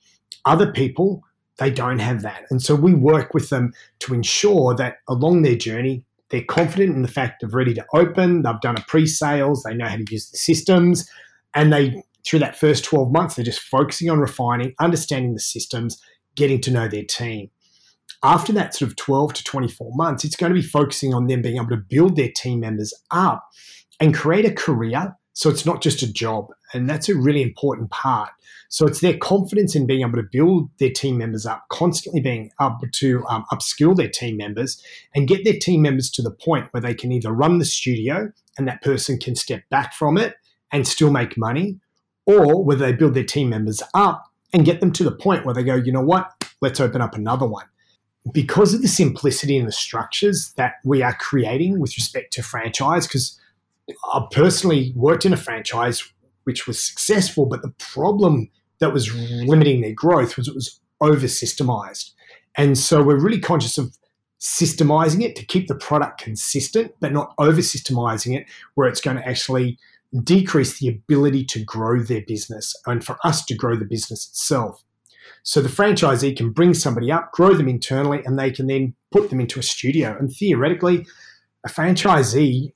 Other 0.45 0.73
people, 0.73 1.23
they 1.61 1.71
don't 1.71 2.01
have 2.01 2.23
that. 2.23 2.45
And 2.51 2.61
so 2.61 2.75
we 2.75 2.95
work 2.95 3.33
with 3.35 3.51
them 3.51 3.73
to 4.01 4.15
ensure 4.15 4.75
that 4.75 4.97
along 5.09 5.43
their 5.43 5.57
journey, 5.57 6.05
they're 6.31 6.43
confident 6.43 6.97
in 6.97 7.03
the 7.03 7.09
fact 7.09 7.43
of 7.43 7.55
ready 7.55 7.75
to 7.75 7.85
open, 7.95 8.43
they've 8.43 8.61
done 8.61 8.77
a 8.77 8.85
pre-sales, 8.89 9.63
they 9.63 9.75
know 9.75 9.87
how 9.87 9.97
to 9.97 10.07
use 10.11 10.31
the 10.31 10.39
systems, 10.39 11.09
and 11.55 11.73
they 11.73 12.03
through 12.27 12.41
that 12.41 12.57
first 12.57 12.85
12 12.85 13.13
months, 13.13 13.35
they're 13.35 13.45
just 13.45 13.61
focusing 13.61 14.11
on 14.11 14.19
refining, 14.19 14.75
understanding 14.79 15.35
the 15.35 15.41
systems, 15.41 16.01
getting 16.37 16.61
to 16.61 16.71
know 16.71 16.89
their 16.89 17.05
team. 17.05 17.51
After 18.23 18.53
that 18.53 18.75
sort 18.75 18.91
of 18.91 18.97
12 18.97 19.33
to 19.35 19.45
24 19.45 19.93
months, 19.95 20.25
it's 20.25 20.37
going 20.37 20.53
to 20.53 20.61
be 20.61 20.67
focusing 20.67 21.15
on 21.15 21.27
them 21.27 21.41
being 21.41 21.57
able 21.57 21.69
to 21.69 21.77
build 21.77 22.17
their 22.17 22.31
team 22.35 22.61
members 22.61 22.93
up 23.11 23.49
and 23.99 24.15
create 24.15 24.45
a 24.45 24.53
career. 24.53 25.17
So 25.33 25.49
it's 25.49 25.65
not 25.65 25.81
just 25.81 26.03
a 26.03 26.13
job. 26.13 26.49
And 26.73 26.89
that's 26.89 27.09
a 27.09 27.15
really 27.15 27.43
important 27.43 27.91
part. 27.91 28.31
So 28.69 28.87
it's 28.87 29.01
their 29.01 29.17
confidence 29.17 29.75
in 29.75 29.87
being 29.87 30.03
able 30.03 30.23
to 30.23 30.29
build 30.31 30.71
their 30.79 30.91
team 30.91 31.19
members 31.19 31.45
up, 31.45 31.65
constantly 31.71 32.21
being 32.21 32.53
able 32.61 32.79
to 32.93 33.25
um, 33.29 33.45
upskill 33.53 33.97
their 33.97 34.09
team 34.09 34.37
members 34.37 34.81
and 35.15 35.27
get 35.27 35.45
their 35.45 35.59
team 35.59 35.83
members 35.83 36.09
to 36.11 36.23
the 36.23 36.31
point 36.31 36.69
where 36.71 36.81
they 36.81 36.95
can 36.95 37.11
either 37.11 37.33
run 37.33 37.59
the 37.59 37.65
studio 37.65 38.31
and 38.57 38.69
that 38.69 38.83
person 38.83 39.19
can 39.19 39.35
step 39.35 39.63
back 39.71 39.95
from 39.95 40.17
it 40.17 40.37
and 40.73 40.87
still 40.87 41.11
make 41.11 41.37
money, 41.37 41.81
or 42.27 42.63
whether 42.63 42.87
they 42.87 42.93
build 42.93 43.15
their 43.15 43.25
team 43.25 43.49
members 43.49 43.83
up 43.95 44.31
and 44.53 44.65
get 44.65 44.79
them 44.79 44.93
to 44.93 45.03
the 45.03 45.11
point 45.11 45.45
where 45.45 45.55
they 45.55 45.65
go, 45.65 45.75
you 45.75 45.91
know 45.91 46.01
what, 46.01 46.31
let's 46.61 46.79
open 46.79 47.01
up 47.01 47.15
another 47.15 47.47
one. 47.47 47.67
Because 48.33 48.75
of 48.75 48.83
the 48.83 48.89
simplicity 48.89 49.57
and 49.59 49.67
the 49.67 49.73
structures 49.73 50.53
that 50.57 50.75
we 50.85 51.03
are 51.03 51.15
creating 51.15 51.81
with 51.81 51.97
respect 51.97 52.33
to 52.35 52.43
franchise, 52.43 53.07
because 53.07 53.41
I 54.13 54.25
personally 54.31 54.93
worked 54.95 55.25
in 55.25 55.33
a 55.33 55.37
franchise 55.37 56.13
which 56.45 56.67
was 56.67 56.83
successful, 56.83 57.47
but 57.47 57.63
the 57.63 57.75
problem 57.79 58.51
that 58.79 58.93
was 58.93 59.15
limiting 59.15 59.81
their 59.81 59.93
growth 59.93 60.37
was 60.37 60.49
it 60.49 60.55
was 60.55 60.81
over 61.01 61.27
systemized. 61.27 62.13
And 62.57 62.77
so 62.77 63.03
we're 63.03 63.21
really 63.21 63.41
conscious 63.41 63.79
of 63.79 63.97
systemizing 64.41 65.23
it 65.23 65.37
to 65.37 65.45
keep 65.45 65.69
the 65.69 65.75
product 65.75 66.21
consistent, 66.21 66.93
but 67.01 67.13
not 67.13 67.35
over 67.39 67.61
systemizing 67.61 68.37
it 68.37 68.47
where 68.75 68.89
it's 68.89 69.01
going 69.01 69.17
to 69.17 69.29
actually 69.29 69.79
decrease 70.25 70.79
the 70.79 70.89
ability 70.89 71.45
to 71.45 71.63
grow 71.65 72.03
their 72.03 72.23
business 72.27 72.75
and 72.87 73.05
for 73.05 73.17
us 73.23 73.45
to 73.45 73.55
grow 73.55 73.77
the 73.77 73.85
business 73.85 74.27
itself. 74.27 74.83
So 75.43 75.61
the 75.63 75.69
franchisee 75.69 76.37
can 76.37 76.51
bring 76.51 76.75
somebody 76.75 77.13
up, 77.13 77.33
grow 77.33 77.55
them 77.55 77.69
internally, 77.69 78.23
and 78.25 78.39
they 78.39 78.51
can 78.51 78.67
then 78.67 78.95
put 79.11 79.31
them 79.31 79.41
into 79.41 79.61
a 79.61 79.63
studio. 79.63 80.17
And 80.19 80.33
theoretically, 80.33 81.07
a 81.65 81.69
franchisee 81.69 82.73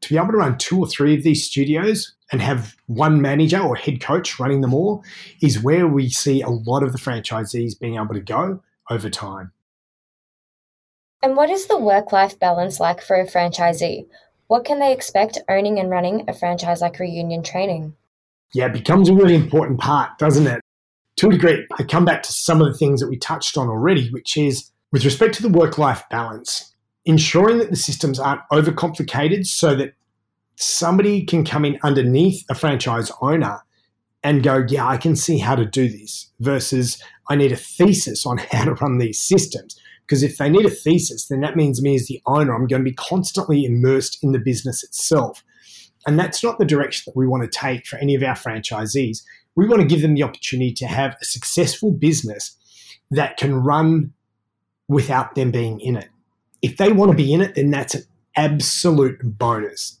to 0.00 0.08
be 0.08 0.16
able 0.16 0.28
to 0.28 0.38
run 0.38 0.58
two 0.58 0.78
or 0.78 0.86
three 0.86 1.16
of 1.16 1.22
these 1.22 1.44
studios 1.44 2.14
and 2.30 2.42
have 2.42 2.76
one 2.86 3.22
manager 3.22 3.58
or 3.58 3.76
head 3.76 4.00
coach 4.00 4.38
running 4.38 4.60
them 4.60 4.74
all 4.74 5.02
is 5.40 5.62
where 5.62 5.86
we 5.86 6.08
see 6.08 6.42
a 6.42 6.48
lot 6.48 6.82
of 6.82 6.92
the 6.92 6.98
franchisees 6.98 7.78
being 7.78 7.96
able 7.96 8.14
to 8.14 8.20
go 8.20 8.62
over 8.90 9.08
time. 9.08 9.52
And 11.22 11.36
what 11.36 11.50
is 11.50 11.66
the 11.66 11.78
work 11.78 12.12
life 12.12 12.38
balance 12.38 12.78
like 12.78 13.02
for 13.02 13.16
a 13.16 13.26
franchisee? 13.26 14.06
What 14.46 14.64
can 14.64 14.78
they 14.78 14.92
expect 14.92 15.38
owning 15.48 15.78
and 15.78 15.90
running 15.90 16.24
a 16.28 16.32
franchise 16.32 16.80
like 16.80 16.98
Reunion 16.98 17.42
Training? 17.42 17.94
Yeah, 18.54 18.66
it 18.66 18.72
becomes 18.72 19.08
a 19.08 19.14
really 19.14 19.34
important 19.34 19.80
part, 19.80 20.18
doesn't 20.18 20.46
it? 20.46 20.60
To 21.16 21.28
a 21.28 21.32
degree, 21.32 21.66
I 21.78 21.82
come 21.82 22.04
back 22.04 22.22
to 22.22 22.32
some 22.32 22.62
of 22.62 22.68
the 22.68 22.78
things 22.78 23.00
that 23.00 23.08
we 23.08 23.18
touched 23.18 23.58
on 23.58 23.68
already, 23.68 24.08
which 24.10 24.36
is 24.36 24.70
with 24.92 25.04
respect 25.04 25.34
to 25.34 25.42
the 25.42 25.48
work 25.48 25.76
life 25.76 26.04
balance, 26.10 26.74
ensuring 27.04 27.58
that 27.58 27.70
the 27.70 27.76
systems 27.76 28.18
aren't 28.18 28.40
overcomplicated 28.52 29.46
so 29.46 29.74
that 29.74 29.94
somebody 30.58 31.24
can 31.24 31.44
come 31.44 31.64
in 31.64 31.78
underneath 31.82 32.44
a 32.50 32.54
franchise 32.54 33.10
owner 33.20 33.60
and 34.24 34.42
go, 34.42 34.64
yeah, 34.68 34.86
I 34.86 34.96
can 34.96 35.14
see 35.14 35.38
how 35.38 35.54
to 35.54 35.64
do 35.64 35.88
this, 35.88 36.30
versus 36.40 37.00
I 37.30 37.36
need 37.36 37.52
a 37.52 37.56
thesis 37.56 38.26
on 38.26 38.38
how 38.50 38.64
to 38.64 38.74
run 38.74 38.98
these 38.98 39.20
systems. 39.20 39.78
Because 40.06 40.22
if 40.22 40.38
they 40.38 40.48
need 40.48 40.66
a 40.66 40.70
thesis, 40.70 41.28
then 41.28 41.40
that 41.40 41.56
means 41.56 41.82
me 41.82 41.94
as 41.94 42.06
the 42.06 42.20
owner, 42.26 42.54
I'm 42.54 42.66
going 42.66 42.82
to 42.82 42.90
be 42.90 42.94
constantly 42.94 43.64
immersed 43.64 44.22
in 44.22 44.32
the 44.32 44.38
business 44.38 44.82
itself. 44.82 45.44
And 46.06 46.18
that's 46.18 46.42
not 46.42 46.58
the 46.58 46.64
direction 46.64 47.04
that 47.06 47.16
we 47.16 47.26
want 47.26 47.42
to 47.42 47.58
take 47.58 47.86
for 47.86 47.98
any 47.98 48.14
of 48.14 48.22
our 48.22 48.34
franchisees. 48.34 49.22
We 49.54 49.66
want 49.66 49.82
to 49.82 49.88
give 49.88 50.00
them 50.00 50.14
the 50.14 50.22
opportunity 50.22 50.72
to 50.74 50.86
have 50.86 51.16
a 51.20 51.24
successful 51.24 51.92
business 51.92 52.56
that 53.10 53.36
can 53.36 53.54
run 53.54 54.12
without 54.88 55.34
them 55.34 55.50
being 55.50 55.78
in 55.80 55.96
it. 55.96 56.08
If 56.62 56.78
they 56.78 56.90
want 56.90 57.10
to 57.10 57.16
be 57.16 57.32
in 57.32 57.42
it, 57.42 57.54
then 57.54 57.70
that's 57.70 57.94
an 57.94 58.04
absolute 58.34 59.18
bonus. 59.22 60.00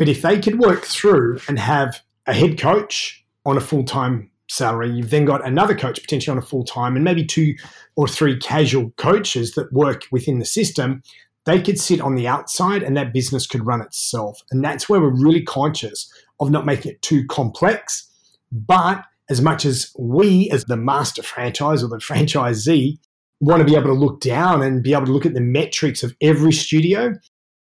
But 0.00 0.08
if 0.08 0.22
they 0.22 0.40
could 0.40 0.58
work 0.58 0.84
through 0.84 1.40
and 1.46 1.58
have 1.58 2.00
a 2.26 2.32
head 2.32 2.58
coach 2.58 3.22
on 3.44 3.56
a 3.56 3.60
full 3.60 3.84
time 3.84 4.30
salary. 4.48 4.90
You've 4.90 5.10
then 5.10 5.24
got 5.24 5.46
another 5.46 5.76
coach 5.76 6.00
potentially 6.00 6.32
on 6.32 6.42
a 6.42 6.46
full 6.46 6.64
time 6.64 6.96
and 6.96 7.04
maybe 7.04 7.24
two 7.24 7.54
or 7.96 8.08
three 8.08 8.38
casual 8.38 8.90
coaches 8.96 9.52
that 9.52 9.72
work 9.72 10.04
within 10.10 10.38
the 10.38 10.44
system. 10.44 11.02
They 11.46 11.62
could 11.62 11.78
sit 11.78 12.00
on 12.00 12.16
the 12.16 12.26
outside 12.26 12.82
and 12.82 12.96
that 12.96 13.12
business 13.12 13.46
could 13.46 13.64
run 13.64 13.80
itself. 13.80 14.42
And 14.50 14.64
that's 14.64 14.88
where 14.88 15.00
we're 15.00 15.14
really 15.14 15.42
conscious 15.42 16.12
of 16.40 16.50
not 16.50 16.66
making 16.66 16.92
it 16.92 17.02
too 17.02 17.26
complex. 17.26 18.08
But 18.50 19.04
as 19.28 19.40
much 19.40 19.64
as 19.64 19.92
we, 19.96 20.50
as 20.50 20.64
the 20.64 20.76
master 20.76 21.22
franchise 21.22 21.82
or 21.82 21.88
the 21.88 21.98
franchisee, 21.98 22.98
want 23.40 23.60
to 23.60 23.64
be 23.64 23.76
able 23.76 23.86
to 23.86 23.92
look 23.92 24.20
down 24.20 24.62
and 24.62 24.82
be 24.82 24.92
able 24.92 25.06
to 25.06 25.12
look 25.12 25.26
at 25.26 25.34
the 25.34 25.40
metrics 25.40 26.02
of 26.02 26.14
every 26.20 26.52
studio, 26.52 27.14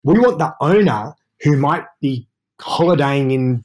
we 0.03 0.19
want 0.19 0.39
the 0.39 0.55
owner 0.61 1.15
who 1.41 1.57
might 1.57 1.85
be 2.01 2.27
holidaying 2.61 3.31
in 3.31 3.63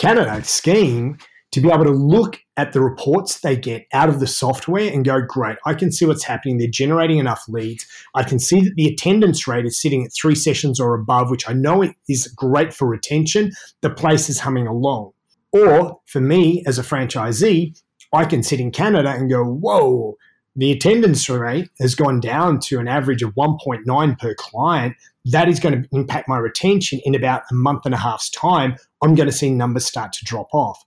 Canada 0.00 0.42
skiing 0.44 1.18
to 1.50 1.60
be 1.60 1.70
able 1.70 1.84
to 1.84 1.90
look 1.90 2.40
at 2.56 2.72
the 2.72 2.80
reports 2.80 3.40
they 3.40 3.56
get 3.56 3.86
out 3.92 4.08
of 4.08 4.20
the 4.20 4.26
software 4.26 4.92
and 4.92 5.04
go, 5.04 5.20
great, 5.22 5.56
I 5.64 5.74
can 5.74 5.90
see 5.90 6.04
what's 6.04 6.24
happening. 6.24 6.58
They're 6.58 6.68
generating 6.68 7.18
enough 7.18 7.44
leads. 7.48 7.86
I 8.14 8.22
can 8.22 8.38
see 8.38 8.60
that 8.60 8.74
the 8.76 8.86
attendance 8.86 9.48
rate 9.48 9.64
is 9.64 9.80
sitting 9.80 10.04
at 10.04 10.12
three 10.12 10.34
sessions 10.34 10.78
or 10.78 10.94
above, 10.94 11.30
which 11.30 11.48
I 11.48 11.54
know 11.54 11.90
is 12.08 12.28
great 12.28 12.74
for 12.74 12.86
retention. 12.86 13.52
The 13.80 13.90
place 13.90 14.28
is 14.28 14.40
humming 14.40 14.66
along. 14.66 15.12
Or 15.52 16.00
for 16.06 16.20
me 16.20 16.62
as 16.66 16.78
a 16.78 16.82
franchisee, 16.82 17.80
I 18.12 18.24
can 18.24 18.42
sit 18.42 18.60
in 18.60 18.70
Canada 18.70 19.10
and 19.10 19.30
go, 19.30 19.42
whoa, 19.44 20.16
the 20.54 20.72
attendance 20.72 21.28
rate 21.30 21.70
has 21.80 21.94
gone 21.94 22.20
down 22.20 22.58
to 22.60 22.78
an 22.78 22.88
average 22.88 23.22
of 23.22 23.34
1.9 23.34 24.18
per 24.18 24.34
client. 24.34 24.96
That 25.30 25.48
is 25.48 25.60
going 25.60 25.82
to 25.82 25.88
impact 25.92 26.28
my 26.28 26.38
retention 26.38 27.00
in 27.04 27.14
about 27.14 27.42
a 27.50 27.54
month 27.54 27.84
and 27.84 27.94
a 27.94 27.98
half's 27.98 28.30
time. 28.30 28.76
I'm 29.02 29.14
going 29.14 29.28
to 29.28 29.32
see 29.32 29.50
numbers 29.50 29.86
start 29.86 30.12
to 30.14 30.24
drop 30.24 30.48
off. 30.52 30.82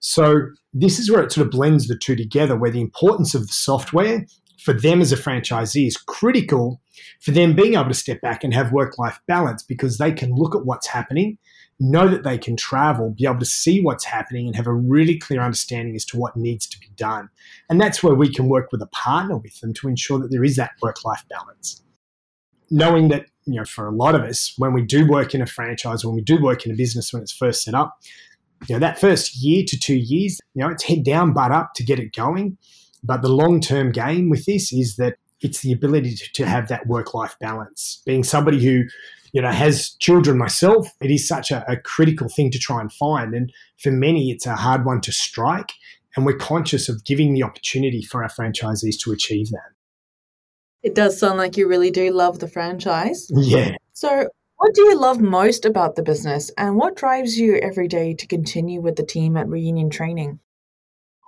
So 0.00 0.48
this 0.72 0.98
is 0.98 1.10
where 1.10 1.22
it 1.22 1.32
sort 1.32 1.46
of 1.46 1.50
blends 1.50 1.88
the 1.88 1.96
two 1.96 2.16
together, 2.16 2.56
where 2.56 2.70
the 2.70 2.80
importance 2.80 3.34
of 3.34 3.46
the 3.46 3.52
software 3.52 4.26
for 4.58 4.74
them 4.74 5.00
as 5.00 5.12
a 5.12 5.16
franchisee 5.16 5.86
is 5.86 5.96
critical 5.96 6.80
for 7.20 7.30
them 7.30 7.54
being 7.54 7.74
able 7.74 7.88
to 7.88 7.94
step 7.94 8.20
back 8.20 8.44
and 8.44 8.52
have 8.52 8.72
work 8.72 8.98
life 8.98 9.18
balance 9.26 9.62
because 9.62 9.98
they 9.98 10.12
can 10.12 10.34
look 10.34 10.54
at 10.54 10.66
what's 10.66 10.86
happening, 10.86 11.38
know 11.78 12.08
that 12.08 12.24
they 12.24 12.36
can 12.36 12.56
travel, 12.56 13.10
be 13.10 13.24
able 13.24 13.38
to 13.38 13.46
see 13.46 13.80
what's 13.80 14.04
happening, 14.04 14.46
and 14.46 14.56
have 14.56 14.66
a 14.66 14.74
really 14.74 15.18
clear 15.18 15.40
understanding 15.40 15.96
as 15.96 16.04
to 16.04 16.18
what 16.18 16.36
needs 16.36 16.66
to 16.66 16.78
be 16.78 16.88
done. 16.96 17.30
And 17.70 17.80
that's 17.80 18.02
where 18.02 18.14
we 18.14 18.32
can 18.32 18.48
work 18.48 18.70
with 18.70 18.82
a 18.82 18.86
partner 18.86 19.38
with 19.38 19.58
them 19.60 19.72
to 19.74 19.88
ensure 19.88 20.18
that 20.18 20.30
there 20.30 20.44
is 20.44 20.56
that 20.56 20.72
work 20.82 21.04
life 21.04 21.24
balance. 21.30 21.82
Knowing 22.70 23.08
that, 23.08 23.26
you 23.46 23.56
know, 23.56 23.64
for 23.64 23.86
a 23.86 23.94
lot 23.94 24.14
of 24.14 24.22
us, 24.22 24.54
when 24.58 24.72
we 24.72 24.82
do 24.82 25.06
work 25.06 25.34
in 25.34 25.42
a 25.42 25.46
franchise, 25.46 26.04
when 26.04 26.14
we 26.14 26.22
do 26.22 26.40
work 26.40 26.64
in 26.64 26.72
a 26.72 26.76
business 26.76 27.12
when 27.12 27.22
it's 27.22 27.32
first 27.32 27.64
set 27.64 27.74
up, 27.74 27.98
you 28.68 28.74
know, 28.74 28.78
that 28.78 28.98
first 28.98 29.42
year 29.42 29.64
to 29.66 29.78
two 29.78 29.96
years, 29.96 30.38
you 30.54 30.62
know, 30.62 30.70
it's 30.70 30.84
head 30.84 31.04
down, 31.04 31.32
butt 31.32 31.50
up 31.50 31.74
to 31.74 31.84
get 31.84 31.98
it 31.98 32.12
going. 32.14 32.58
But 33.02 33.22
the 33.22 33.28
long 33.28 33.60
term 33.60 33.92
game 33.92 34.28
with 34.28 34.44
this 34.44 34.72
is 34.72 34.96
that 34.96 35.16
it's 35.40 35.62
the 35.62 35.72
ability 35.72 36.14
to, 36.16 36.32
to 36.34 36.46
have 36.46 36.68
that 36.68 36.86
work 36.86 37.14
life 37.14 37.36
balance. 37.40 38.02
Being 38.04 38.24
somebody 38.24 38.62
who, 38.62 38.84
you 39.32 39.40
know, 39.40 39.50
has 39.50 39.90
children 40.00 40.36
myself, 40.36 40.88
it 41.00 41.10
is 41.10 41.26
such 41.26 41.50
a, 41.50 41.64
a 41.70 41.76
critical 41.76 42.28
thing 42.28 42.50
to 42.50 42.58
try 42.58 42.80
and 42.80 42.92
find. 42.92 43.34
And 43.34 43.52
for 43.78 43.90
many, 43.90 44.30
it's 44.30 44.46
a 44.46 44.56
hard 44.56 44.84
one 44.84 45.00
to 45.02 45.12
strike. 45.12 45.72
And 46.16 46.26
we're 46.26 46.36
conscious 46.36 46.88
of 46.88 47.04
giving 47.04 47.32
the 47.32 47.42
opportunity 47.42 48.02
for 48.02 48.22
our 48.22 48.28
franchisees 48.28 48.98
to 49.04 49.12
achieve 49.12 49.50
that. 49.50 49.70
It 50.82 50.94
does 50.94 51.18
sound 51.18 51.38
like 51.38 51.56
you 51.56 51.68
really 51.68 51.90
do 51.90 52.10
love 52.12 52.38
the 52.38 52.48
franchise. 52.48 53.28
Yeah. 53.30 53.76
So, 53.92 54.28
what 54.56 54.74
do 54.74 54.82
you 54.82 54.98
love 54.98 55.20
most 55.20 55.64
about 55.64 55.96
the 55.96 56.02
business 56.02 56.50
and 56.58 56.76
what 56.76 56.96
drives 56.96 57.38
you 57.38 57.56
every 57.56 57.88
day 57.88 58.14
to 58.14 58.26
continue 58.26 58.80
with 58.80 58.96
the 58.96 59.02
team 59.02 59.36
at 59.36 59.48
Reunion 59.48 59.88
Training? 59.88 60.38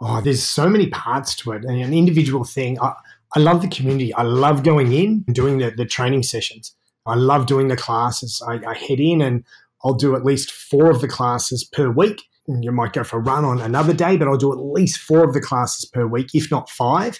Oh, 0.00 0.20
there's 0.20 0.42
so 0.42 0.68
many 0.68 0.88
parts 0.88 1.34
to 1.36 1.52
it. 1.52 1.64
And 1.64 1.80
an 1.80 1.94
individual 1.94 2.44
thing, 2.44 2.78
I, 2.80 2.94
I 3.34 3.40
love 3.40 3.62
the 3.62 3.68
community. 3.68 4.12
I 4.14 4.22
love 4.22 4.64
going 4.64 4.92
in 4.92 5.24
and 5.26 5.34
doing 5.34 5.58
the, 5.58 5.70
the 5.70 5.86
training 5.86 6.24
sessions. 6.24 6.74
I 7.06 7.14
love 7.14 7.46
doing 7.46 7.68
the 7.68 7.76
classes. 7.76 8.42
I, 8.46 8.60
I 8.66 8.74
head 8.74 9.00
in 9.00 9.22
and 9.22 9.44
I'll 9.84 9.94
do 9.94 10.14
at 10.14 10.24
least 10.24 10.50
four 10.50 10.90
of 10.90 11.00
the 11.00 11.08
classes 11.08 11.64
per 11.64 11.90
week. 11.90 12.22
And 12.48 12.64
you 12.64 12.72
might 12.72 12.92
go 12.92 13.04
for 13.04 13.18
a 13.18 13.22
run 13.22 13.44
on 13.44 13.60
another 13.60 13.94
day, 13.94 14.16
but 14.16 14.28
I'll 14.28 14.36
do 14.36 14.52
at 14.52 14.58
least 14.58 14.98
four 14.98 15.24
of 15.24 15.34
the 15.34 15.40
classes 15.40 15.88
per 15.88 16.06
week, 16.06 16.34
if 16.34 16.50
not 16.50 16.68
five. 16.68 17.18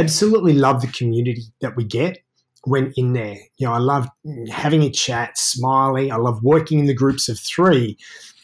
Absolutely 0.00 0.54
love 0.54 0.80
the 0.80 0.88
community 0.88 1.42
that 1.60 1.76
we 1.76 1.84
get 1.84 2.18
when 2.64 2.92
in 2.96 3.12
there. 3.12 3.36
You 3.58 3.66
know, 3.66 3.72
I 3.72 3.78
love 3.78 4.08
having 4.50 4.82
a 4.82 4.90
chat, 4.90 5.38
smiling. 5.38 6.10
I 6.10 6.16
love 6.16 6.42
working 6.42 6.78
in 6.78 6.86
the 6.86 6.94
groups 6.94 7.28
of 7.28 7.38
three 7.38 7.98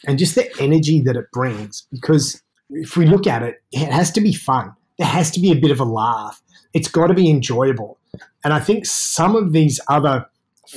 and 0.07 0.19
just 0.19 0.35
the 0.35 0.49
energy 0.59 1.01
that 1.01 1.15
it 1.15 1.31
brings. 1.31 1.87
Because 1.91 2.41
if 2.69 2.95
we 2.95 3.05
look 3.05 3.27
at 3.27 3.43
it, 3.43 3.61
it 3.71 3.91
has 3.91 4.11
to 4.11 4.21
be 4.21 4.33
fun. 4.33 4.73
There 4.97 5.07
has 5.07 5.31
to 5.31 5.39
be 5.39 5.51
a 5.51 5.55
bit 5.55 5.71
of 5.71 5.79
a 5.79 5.85
laugh. 5.85 6.41
It's 6.73 6.87
got 6.87 7.07
to 7.07 7.13
be 7.13 7.29
enjoyable. 7.29 7.97
And 8.43 8.53
I 8.53 8.59
think 8.59 8.85
some 8.85 9.35
of 9.35 9.51
these 9.51 9.79
other 9.87 10.25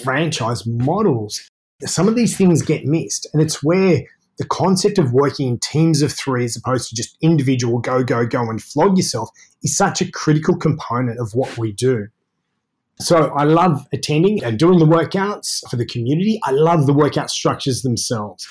franchise 0.03 0.67
models, 0.67 1.41
some 1.85 2.09
of 2.09 2.15
these 2.15 2.37
things 2.37 2.63
get 2.63 2.85
missed. 2.85 3.27
And 3.33 3.43
it's 3.43 3.63
where 3.63 4.03
the 4.39 4.47
concept 4.47 4.99
of 4.99 5.13
working 5.13 5.49
in 5.49 5.59
teams 5.59 6.01
of 6.01 6.13
three 6.13 6.45
as 6.45 6.57
opposed 6.57 6.89
to 6.89 6.97
just 6.97 7.17
individual 7.21 7.79
go, 7.79 8.03
go, 8.03 8.27
go 8.27 8.49
and 8.49 8.63
flog 8.63 8.97
yourself 8.97 9.29
is 9.63 9.77
such 9.77 10.01
a 10.01 10.11
critical 10.11 10.57
component 10.57 11.19
of 11.19 11.35
what 11.35 11.57
we 11.59 11.73
do. 11.73 12.09
So 13.01 13.31
I 13.31 13.45
love 13.45 13.87
attending 13.93 14.45
and 14.45 14.59
doing 14.59 14.79
the 14.79 14.85
workouts 14.85 15.69
for 15.71 15.77
the 15.77 15.87
community. 15.87 16.39
I 16.45 16.51
love 16.51 16.87
the 16.87 16.93
workout 16.93 17.31
structures 17.31 17.83
themselves. 17.83 18.47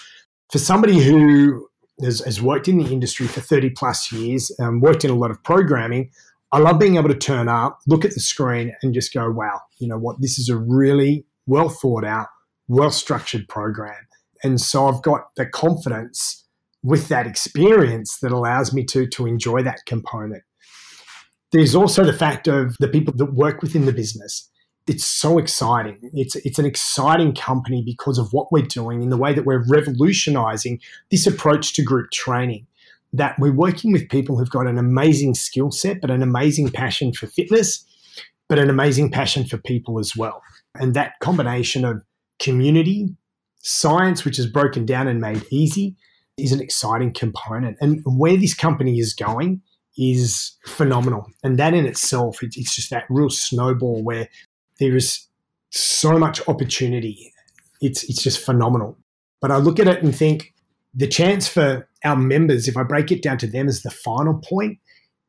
For 0.51 0.57
somebody 0.57 0.99
who 0.99 1.67
has, 2.01 2.21
has 2.21 2.41
worked 2.41 2.67
in 2.67 2.79
the 2.79 2.91
industry 2.91 3.27
for 3.27 3.41
30 3.41 3.71
plus 3.71 4.11
years, 4.11 4.51
and 4.57 4.81
worked 4.81 5.05
in 5.05 5.11
a 5.11 5.15
lot 5.15 5.29
of 5.29 5.43
programming, 5.43 6.09
I 6.51 6.57
love 6.57 6.79
being 6.79 6.95
able 6.95 7.09
to 7.09 7.15
turn 7.15 7.47
up, 7.47 7.79
look 7.85 8.03
at 8.03 8.15
the 8.15 8.19
screen, 8.19 8.73
and 8.81 8.93
just 8.93 9.13
go, 9.13 9.29
wow, 9.29 9.61
you 9.77 9.87
know 9.87 9.99
what? 9.99 10.19
This 10.19 10.39
is 10.39 10.49
a 10.49 10.57
really 10.57 11.25
well 11.45 11.69
thought 11.69 12.03
out, 12.03 12.27
well 12.67 12.89
structured 12.89 13.47
program. 13.47 14.07
And 14.43 14.59
so 14.59 14.87
I've 14.87 15.03
got 15.03 15.35
the 15.35 15.45
confidence 15.45 16.45
with 16.81 17.07
that 17.09 17.27
experience 17.27 18.19
that 18.19 18.31
allows 18.31 18.73
me 18.73 18.83
to, 18.85 19.05
to 19.07 19.27
enjoy 19.27 19.61
that 19.63 19.81
component. 19.85 20.43
There's 21.51 21.75
also 21.75 22.03
the 22.03 22.13
fact 22.13 22.47
of 22.47 22.75
the 22.79 22.87
people 22.87 23.13
that 23.15 23.33
work 23.33 23.61
within 23.61 23.85
the 23.85 23.93
business. 23.93 24.49
It's 24.87 25.05
so 25.05 25.37
exciting. 25.37 25.97
It's, 26.13 26.35
it's 26.37 26.59
an 26.59 26.65
exciting 26.65 27.33
company 27.33 27.83
because 27.85 28.17
of 28.17 28.33
what 28.33 28.51
we're 28.51 28.63
doing 28.63 29.03
in 29.03 29.09
the 29.09 29.17
way 29.17 29.33
that 29.33 29.45
we're 29.45 29.65
revolutionizing 29.67 30.79
this 31.11 31.27
approach 31.27 31.73
to 31.73 31.83
group 31.83 32.11
training. 32.11 32.65
That 33.13 33.37
we're 33.39 33.53
working 33.53 33.91
with 33.91 34.09
people 34.09 34.37
who've 34.37 34.49
got 34.49 34.67
an 34.67 34.77
amazing 34.77 35.33
skill 35.33 35.71
set, 35.71 36.01
but 36.01 36.11
an 36.11 36.21
amazing 36.21 36.69
passion 36.69 37.13
for 37.13 37.25
fitness, 37.25 37.83
but 38.47 38.59
an 38.59 38.69
amazing 38.69 39.09
passion 39.11 39.45
for 39.45 39.57
people 39.57 39.99
as 39.99 40.15
well. 40.15 40.43
And 40.75 40.93
that 40.93 41.13
combination 41.19 41.85
of 41.85 42.03
community, 42.37 43.15
science, 43.61 44.23
which 44.25 44.37
is 44.37 44.45
broken 44.45 44.85
down 44.85 45.07
and 45.07 45.19
made 45.19 45.43
easy, 45.49 45.95
is 46.37 46.51
an 46.51 46.61
exciting 46.61 47.11
component. 47.11 47.77
And 47.81 48.01
where 48.05 48.37
this 48.37 48.53
company 48.53 48.99
is 48.99 49.13
going 49.13 49.61
is 49.99 50.53
phenomenal. 50.65 51.29
And 51.43 51.59
that 51.59 51.73
in 51.73 51.85
itself, 51.85 52.39
it's 52.41 52.75
just 52.75 52.89
that 52.89 53.03
real 53.09 53.29
snowball 53.29 54.01
where 54.01 54.29
there 54.79 54.95
is 54.95 55.27
so 55.71 56.17
much 56.17 56.47
opportunity. 56.47 57.33
It's, 57.81 58.05
it's 58.05 58.23
just 58.23 58.43
phenomenal. 58.43 58.97
But 59.41 59.51
I 59.51 59.57
look 59.57 59.77
at 59.77 59.87
it 59.87 60.01
and 60.01 60.15
think 60.15 60.53
the 60.93 61.07
chance 61.07 61.47
for 61.49 61.87
our 62.05 62.15
members, 62.15 62.67
if 62.67 62.77
I 62.77 62.83
break 62.83 63.11
it 63.11 63.21
down 63.21 63.37
to 63.39 63.47
them 63.47 63.67
as 63.67 63.83
the 63.83 63.91
final 63.91 64.35
point, 64.35 64.79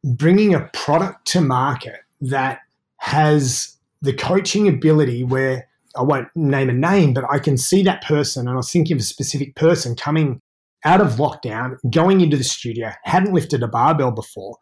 bringing 0.05 0.55
a 0.55 0.71
product 0.73 1.27
to 1.29 1.41
market 1.41 2.01
that 2.21 2.61
has 2.99 3.77
the 4.03 4.13
coaching 4.13 4.69
ability 4.69 5.25
where 5.25 5.67
I 5.97 6.03
won't 6.03 6.29
name 6.37 6.71
a 6.71 6.73
name, 6.73 7.13
but 7.13 7.25
I 7.29 7.41
can 7.41 7.59
see 7.59 7.83
that 7.83 8.05
person, 8.05 8.47
and 8.47 8.51
I 8.51 8.57
was 8.57 8.71
thinking 8.71 8.97
of 8.97 9.01
a 9.01 9.05
specific 9.05 9.57
person 9.57 9.97
coming 9.97 10.41
out 10.85 11.01
of 11.01 11.15
lockdown, 11.15 11.77
going 11.91 12.21
into 12.21 12.37
the 12.37 12.45
studio, 12.45 12.91
hadn't 13.05 13.35
lifted 13.35 13.63
a 13.63 13.69
barbell 13.69 14.13
before, 14.13 14.57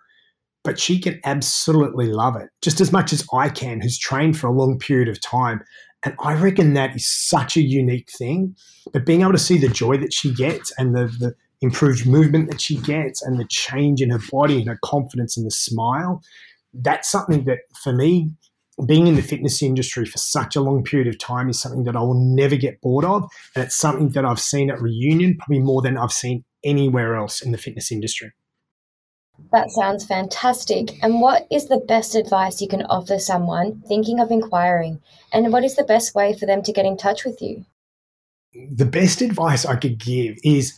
but 0.64 0.78
she 0.78 0.98
can 1.00 1.20
absolutely 1.24 2.06
love 2.06 2.36
it 2.36 2.48
just 2.62 2.80
as 2.80 2.92
much 2.92 3.12
as 3.12 3.26
I 3.32 3.48
can, 3.48 3.80
who's 3.80 3.98
trained 3.98 4.38
for 4.38 4.48
a 4.48 4.52
long 4.52 4.78
period 4.78 5.08
of 5.08 5.20
time. 5.20 5.62
And 6.04 6.14
I 6.20 6.34
reckon 6.34 6.74
that 6.74 6.94
is 6.94 7.06
such 7.06 7.56
a 7.56 7.62
unique 7.62 8.10
thing. 8.16 8.54
But 8.92 9.06
being 9.06 9.22
able 9.22 9.32
to 9.32 9.38
see 9.38 9.58
the 9.58 9.68
joy 9.68 9.96
that 9.98 10.12
she 10.12 10.32
gets 10.32 10.72
and 10.78 10.94
the, 10.94 11.06
the 11.06 11.34
improved 11.60 12.06
movement 12.06 12.50
that 12.50 12.60
she 12.60 12.76
gets 12.76 13.22
and 13.22 13.38
the 13.38 13.46
change 13.48 14.00
in 14.00 14.10
her 14.10 14.20
body 14.30 14.58
and 14.58 14.68
her 14.68 14.78
confidence 14.84 15.36
and 15.36 15.46
the 15.46 15.50
smile, 15.50 16.22
that's 16.72 17.10
something 17.10 17.44
that 17.44 17.60
for 17.82 17.92
me, 17.92 18.30
being 18.86 19.06
in 19.06 19.16
the 19.16 19.22
fitness 19.22 19.62
industry 19.62 20.04
for 20.04 20.18
such 20.18 20.56
a 20.56 20.60
long 20.60 20.84
period 20.84 21.08
of 21.08 21.18
time 21.18 21.48
is 21.48 21.60
something 21.60 21.84
that 21.84 21.96
I 21.96 22.00
will 22.00 22.14
never 22.14 22.56
get 22.56 22.80
bored 22.80 23.04
of. 23.04 23.28
And 23.54 23.64
it's 23.64 23.76
something 23.76 24.10
that 24.10 24.24
I've 24.24 24.40
seen 24.40 24.70
at 24.70 24.80
Reunion 24.80 25.36
probably 25.36 25.60
more 25.60 25.82
than 25.82 25.98
I've 25.98 26.12
seen 26.12 26.44
anywhere 26.64 27.16
else 27.16 27.40
in 27.40 27.52
the 27.52 27.58
fitness 27.58 27.90
industry. 27.90 28.32
That 29.52 29.70
sounds 29.70 30.04
fantastic. 30.04 31.02
And 31.02 31.20
what 31.20 31.46
is 31.50 31.68
the 31.68 31.78
best 31.78 32.14
advice 32.14 32.60
you 32.60 32.68
can 32.68 32.82
offer 32.82 33.18
someone 33.18 33.82
thinking 33.86 34.20
of 34.20 34.30
inquiring? 34.30 35.00
And 35.32 35.52
what 35.52 35.64
is 35.64 35.76
the 35.76 35.84
best 35.84 36.14
way 36.14 36.36
for 36.36 36.46
them 36.46 36.62
to 36.62 36.72
get 36.72 36.86
in 36.86 36.96
touch 36.96 37.24
with 37.24 37.40
you? 37.40 37.64
The 38.72 38.84
best 38.84 39.22
advice 39.22 39.64
I 39.64 39.76
could 39.76 39.98
give 39.98 40.38
is 40.42 40.76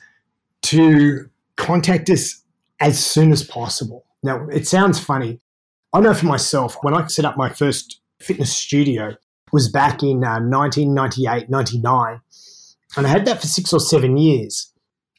to 0.62 1.30
contact 1.56 2.10
us 2.10 2.42
as 2.80 3.04
soon 3.04 3.32
as 3.32 3.42
possible. 3.42 4.04
Now, 4.22 4.46
it 4.48 4.66
sounds 4.66 5.00
funny, 5.00 5.40
I 5.92 6.00
know 6.00 6.14
for 6.14 6.26
myself, 6.26 6.76
when 6.82 6.94
I 6.94 7.06
set 7.08 7.24
up 7.24 7.36
my 7.36 7.48
first 7.48 8.00
fitness 8.20 8.56
studio 8.56 9.16
was 9.52 9.68
back 9.68 10.02
in 10.02 10.22
uh, 10.22 10.38
1998, 10.38 11.50
99, 11.50 12.20
and 12.96 13.06
I 13.06 13.10
had 13.10 13.24
that 13.24 13.40
for 13.40 13.48
six 13.48 13.72
or 13.72 13.80
seven 13.80 14.16
years. 14.16 14.72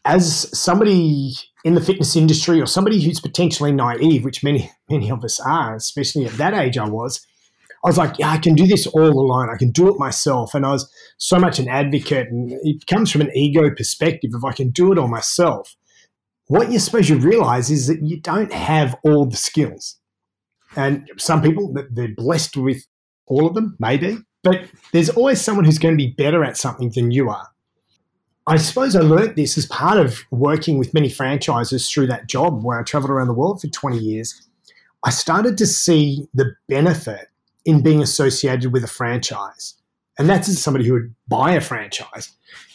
As 0.05 0.47
somebody 0.57 1.33
in 1.63 1.75
the 1.75 1.81
fitness 1.81 2.15
industry 2.15 2.61
or 2.61 2.65
somebody 2.65 3.01
who's 3.03 3.19
potentially 3.19 3.73
naive, 3.73 4.23
which 4.23 4.43
many, 4.43 4.71
many 4.89 5.11
of 5.11 5.23
us 5.25 5.39
are, 5.41 5.75
especially 5.75 6.25
at 6.25 6.33
that 6.33 6.53
age 6.53 6.77
I 6.77 6.87
was, 6.87 7.25
I 7.83 7.89
was 7.89 7.97
like, 7.97 8.17
yeah, 8.19 8.29
I 8.29 8.37
can 8.37 8.53
do 8.53 8.67
this 8.67 8.87
all 8.87 9.09
alone. 9.09 9.49
I 9.49 9.57
can 9.57 9.71
do 9.71 9.87
it 9.89 9.97
myself. 9.97 10.53
And 10.53 10.65
I 10.65 10.71
was 10.71 10.91
so 11.17 11.39
much 11.39 11.57
an 11.57 11.67
advocate. 11.67 12.27
And 12.29 12.51
it 12.63 12.85
comes 12.85 13.11
from 13.11 13.21
an 13.21 13.31
ego 13.35 13.71
perspective 13.75 14.31
if 14.35 14.43
I 14.43 14.53
can 14.53 14.69
do 14.69 14.91
it 14.91 14.99
all 14.99 15.07
myself. 15.07 15.75
What 16.45 16.71
you 16.71 16.77
suppose 16.77 17.09
you 17.09 17.17
realize 17.17 17.71
is 17.71 17.87
that 17.87 18.03
you 18.03 18.21
don't 18.21 18.53
have 18.53 18.95
all 19.03 19.25
the 19.25 19.37
skills. 19.37 19.97
And 20.75 21.09
some 21.17 21.41
people, 21.41 21.73
they're 21.91 22.15
blessed 22.15 22.57
with 22.57 22.85
all 23.27 23.45
of 23.45 23.53
them, 23.53 23.75
maybe, 23.79 24.17
but 24.43 24.61
there's 24.91 25.09
always 25.09 25.41
someone 25.41 25.65
who's 25.65 25.79
going 25.79 25.97
to 25.97 26.03
be 26.03 26.11
better 26.11 26.43
at 26.43 26.57
something 26.57 26.91
than 26.93 27.11
you 27.11 27.29
are. 27.29 27.47
I 28.47 28.57
suppose 28.57 28.95
I 28.95 29.01
learnt 29.01 29.35
this 29.35 29.57
as 29.57 29.67
part 29.67 29.97
of 29.97 30.23
working 30.31 30.79
with 30.79 30.93
many 30.93 31.09
franchises 31.09 31.89
through 31.89 32.07
that 32.07 32.27
job 32.27 32.63
where 32.63 32.79
I 32.79 32.83
traveled 32.83 33.11
around 33.11 33.27
the 33.27 33.33
world 33.33 33.61
for 33.61 33.67
20 33.67 33.99
years. 33.99 34.47
I 35.05 35.11
started 35.11 35.57
to 35.59 35.67
see 35.67 36.27
the 36.33 36.55
benefit 36.67 37.27
in 37.65 37.83
being 37.83 38.01
associated 38.01 38.73
with 38.73 38.83
a 38.83 38.87
franchise. 38.87 39.75
And 40.17 40.27
that's 40.27 40.49
as 40.49 40.61
somebody 40.61 40.85
who 40.85 40.93
would 40.93 41.15
buy 41.27 41.53
a 41.53 41.61
franchise. 41.61 42.31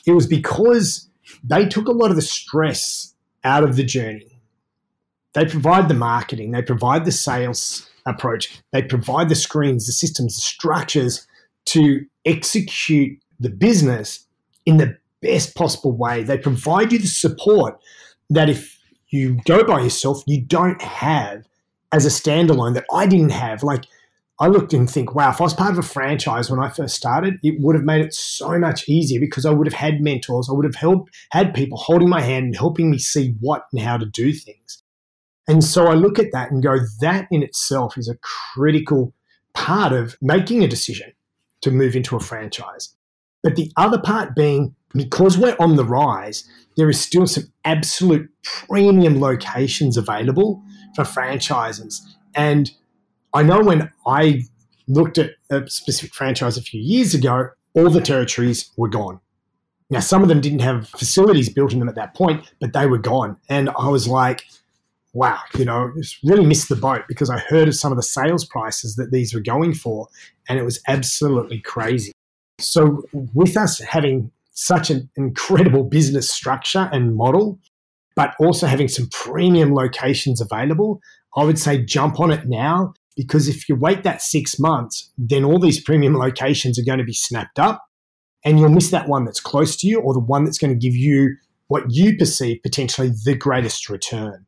It 0.06 0.12
was 0.12 0.26
because 0.26 1.08
they 1.42 1.66
took 1.66 1.88
a 1.88 1.92
lot 1.92 2.10
of 2.10 2.16
the 2.16 2.22
stress 2.22 3.14
out 3.42 3.64
of 3.64 3.76
the 3.76 3.84
journey 3.84 4.35
they 5.36 5.44
provide 5.44 5.88
the 5.88 5.94
marketing, 5.94 6.52
they 6.52 6.62
provide 6.62 7.04
the 7.04 7.12
sales 7.12 7.86
approach, 8.06 8.58
they 8.72 8.82
provide 8.82 9.28
the 9.28 9.34
screens, 9.34 9.84
the 9.86 9.92
systems, 9.92 10.34
the 10.34 10.40
structures 10.40 11.26
to 11.66 12.06
execute 12.24 13.18
the 13.38 13.50
business 13.50 14.26
in 14.64 14.78
the 14.78 14.96
best 15.20 15.54
possible 15.54 15.92
way. 15.92 16.22
They 16.22 16.38
provide 16.38 16.90
you 16.90 16.98
the 16.98 17.06
support 17.06 17.78
that 18.30 18.48
if 18.48 18.80
you 19.10 19.38
go 19.44 19.62
by 19.62 19.80
yourself, 19.82 20.22
you 20.26 20.40
don't 20.40 20.80
have 20.80 21.46
as 21.92 22.06
a 22.06 22.08
standalone 22.08 22.72
that 22.72 22.86
I 22.90 23.06
didn't 23.06 23.28
have. 23.28 23.62
Like, 23.62 23.84
I 24.40 24.46
looked 24.46 24.72
and 24.72 24.88
think, 24.88 25.14
wow, 25.14 25.30
if 25.30 25.40
I 25.40 25.44
was 25.44 25.52
part 25.52 25.72
of 25.72 25.78
a 25.78 25.82
franchise 25.82 26.50
when 26.50 26.60
I 26.60 26.70
first 26.70 26.96
started, 26.96 27.38
it 27.42 27.60
would 27.60 27.76
have 27.76 27.84
made 27.84 28.02
it 28.04 28.14
so 28.14 28.58
much 28.58 28.88
easier 28.88 29.20
because 29.20 29.44
I 29.44 29.50
would 29.50 29.66
have 29.66 29.74
had 29.74 30.00
mentors. 30.00 30.48
I 30.48 30.54
would 30.54 30.64
have 30.64 30.76
helped, 30.76 31.14
had 31.30 31.52
people 31.52 31.76
holding 31.76 32.08
my 32.08 32.22
hand 32.22 32.46
and 32.46 32.56
helping 32.56 32.90
me 32.90 32.96
see 32.96 33.34
what 33.40 33.66
and 33.70 33.82
how 33.82 33.98
to 33.98 34.06
do 34.06 34.32
things. 34.32 34.82
And 35.48 35.62
so 35.62 35.86
I 35.86 35.94
look 35.94 36.18
at 36.18 36.32
that 36.32 36.50
and 36.50 36.62
go, 36.62 36.78
that 37.00 37.28
in 37.30 37.42
itself 37.42 37.96
is 37.96 38.08
a 38.08 38.16
critical 38.16 39.14
part 39.54 39.92
of 39.92 40.16
making 40.20 40.64
a 40.64 40.68
decision 40.68 41.12
to 41.62 41.70
move 41.70 41.96
into 41.96 42.16
a 42.16 42.20
franchise. 42.20 42.94
But 43.42 43.56
the 43.56 43.70
other 43.76 43.98
part 43.98 44.34
being 44.34 44.74
because 44.92 45.38
we're 45.38 45.56
on 45.58 45.76
the 45.76 45.84
rise, 45.84 46.48
there 46.76 46.88
is 46.88 47.00
still 47.00 47.26
some 47.26 47.52
absolute 47.64 48.28
premium 48.42 49.20
locations 49.20 49.96
available 49.96 50.62
for 50.94 51.04
franchises. 51.04 52.16
And 52.34 52.70
I 53.34 53.42
know 53.42 53.60
when 53.60 53.90
I 54.06 54.42
looked 54.88 55.18
at 55.18 55.32
a 55.50 55.68
specific 55.68 56.14
franchise 56.14 56.56
a 56.56 56.62
few 56.62 56.80
years 56.80 57.14
ago, 57.14 57.50
all 57.74 57.90
the 57.90 58.00
territories 58.00 58.70
were 58.76 58.88
gone. 58.88 59.20
Now, 59.90 60.00
some 60.00 60.22
of 60.22 60.28
them 60.28 60.40
didn't 60.40 60.60
have 60.60 60.88
facilities 60.88 61.48
built 61.48 61.72
in 61.72 61.78
them 61.78 61.88
at 61.88 61.94
that 61.94 62.14
point, 62.14 62.44
but 62.60 62.72
they 62.72 62.86
were 62.86 62.98
gone. 62.98 63.36
And 63.48 63.70
I 63.78 63.88
was 63.88 64.08
like, 64.08 64.44
wow, 65.16 65.40
you 65.56 65.64
know, 65.64 65.90
just 65.96 66.18
really 66.22 66.44
missed 66.44 66.68
the 66.68 66.76
boat 66.76 67.02
because 67.08 67.30
I 67.30 67.38
heard 67.38 67.68
of 67.68 67.74
some 67.74 67.90
of 67.90 67.96
the 67.96 68.02
sales 68.02 68.44
prices 68.44 68.96
that 68.96 69.10
these 69.10 69.34
were 69.34 69.40
going 69.40 69.72
for, 69.72 70.08
and 70.48 70.58
it 70.58 70.62
was 70.62 70.80
absolutely 70.86 71.60
crazy. 71.60 72.12
So, 72.60 73.02
with 73.12 73.56
us 73.56 73.80
having 73.80 74.30
such 74.52 74.90
an 74.90 75.08
incredible 75.16 75.84
business 75.84 76.30
structure 76.30 76.88
and 76.92 77.16
model, 77.16 77.58
but 78.14 78.34
also 78.38 78.66
having 78.66 78.88
some 78.88 79.08
premium 79.10 79.74
locations 79.74 80.40
available, 80.40 81.00
I 81.36 81.44
would 81.44 81.58
say 81.58 81.82
jump 81.82 82.20
on 82.20 82.30
it 82.30 82.46
now 82.46 82.94
because 83.16 83.48
if 83.48 83.68
you 83.68 83.76
wait 83.76 84.02
that 84.02 84.22
six 84.22 84.58
months, 84.58 85.10
then 85.16 85.44
all 85.44 85.58
these 85.58 85.82
premium 85.82 86.16
locations 86.16 86.78
are 86.78 86.84
going 86.84 86.98
to 86.98 87.04
be 87.04 87.12
snapped 87.12 87.58
up 87.58 87.86
and 88.44 88.58
you'll 88.58 88.70
miss 88.70 88.90
that 88.90 89.08
one 89.08 89.24
that's 89.24 89.40
close 89.40 89.76
to 89.76 89.86
you 89.86 90.00
or 90.00 90.14
the 90.14 90.20
one 90.20 90.44
that's 90.44 90.58
going 90.58 90.72
to 90.72 90.78
give 90.78 90.94
you 90.94 91.36
what 91.68 91.84
you 91.90 92.16
perceive 92.16 92.62
potentially 92.62 93.10
the 93.24 93.34
greatest 93.34 93.90
return. 93.90 94.46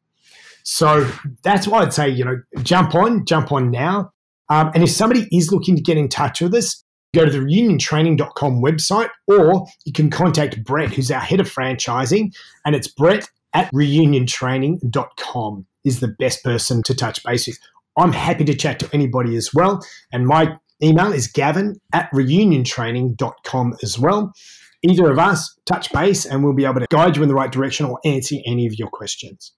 So 0.70 1.10
that's 1.42 1.66
why 1.66 1.80
I'd 1.80 1.94
say, 1.94 2.10
you 2.10 2.26
know, 2.26 2.42
jump 2.62 2.94
on, 2.94 3.24
jump 3.24 3.52
on 3.52 3.70
now. 3.70 4.12
Um, 4.50 4.70
and 4.74 4.84
if 4.84 4.90
somebody 4.90 5.26
is 5.32 5.50
looking 5.50 5.74
to 5.76 5.82
get 5.82 5.96
in 5.96 6.10
touch 6.10 6.42
with 6.42 6.52
us, 6.52 6.84
go 7.14 7.24
to 7.24 7.30
the 7.30 7.38
reuniontraining.com 7.38 8.62
website 8.62 9.08
or 9.26 9.66
you 9.86 9.94
can 9.94 10.10
contact 10.10 10.62
Brett, 10.62 10.90
who's 10.90 11.10
our 11.10 11.20
head 11.20 11.40
of 11.40 11.48
franchising, 11.48 12.34
and 12.66 12.74
it's 12.74 12.86
Brett 12.86 13.30
at 13.54 13.72
reuniontraining.com 13.72 15.66
is 15.86 16.00
the 16.00 16.08
best 16.18 16.44
person 16.44 16.82
to 16.82 16.94
touch 16.94 17.24
base 17.24 17.46
with. 17.46 17.58
I'm 17.96 18.12
happy 18.12 18.44
to 18.44 18.54
chat 18.54 18.78
to 18.80 18.90
anybody 18.92 19.36
as 19.36 19.54
well. 19.54 19.82
And 20.12 20.26
my 20.26 20.58
email 20.82 21.14
is 21.14 21.28
gavin 21.28 21.80
at 21.94 22.10
reuniontraining.com 22.12 23.76
as 23.82 23.98
well. 23.98 24.34
Either 24.82 25.10
of 25.10 25.18
us 25.18 25.58
touch 25.64 25.90
base 25.92 26.26
and 26.26 26.44
we'll 26.44 26.52
be 26.52 26.66
able 26.66 26.80
to 26.80 26.86
guide 26.90 27.16
you 27.16 27.22
in 27.22 27.30
the 27.30 27.34
right 27.34 27.50
direction 27.50 27.86
or 27.86 27.98
answer 28.04 28.36
any 28.46 28.66
of 28.66 28.74
your 28.78 28.88
questions. 28.88 29.54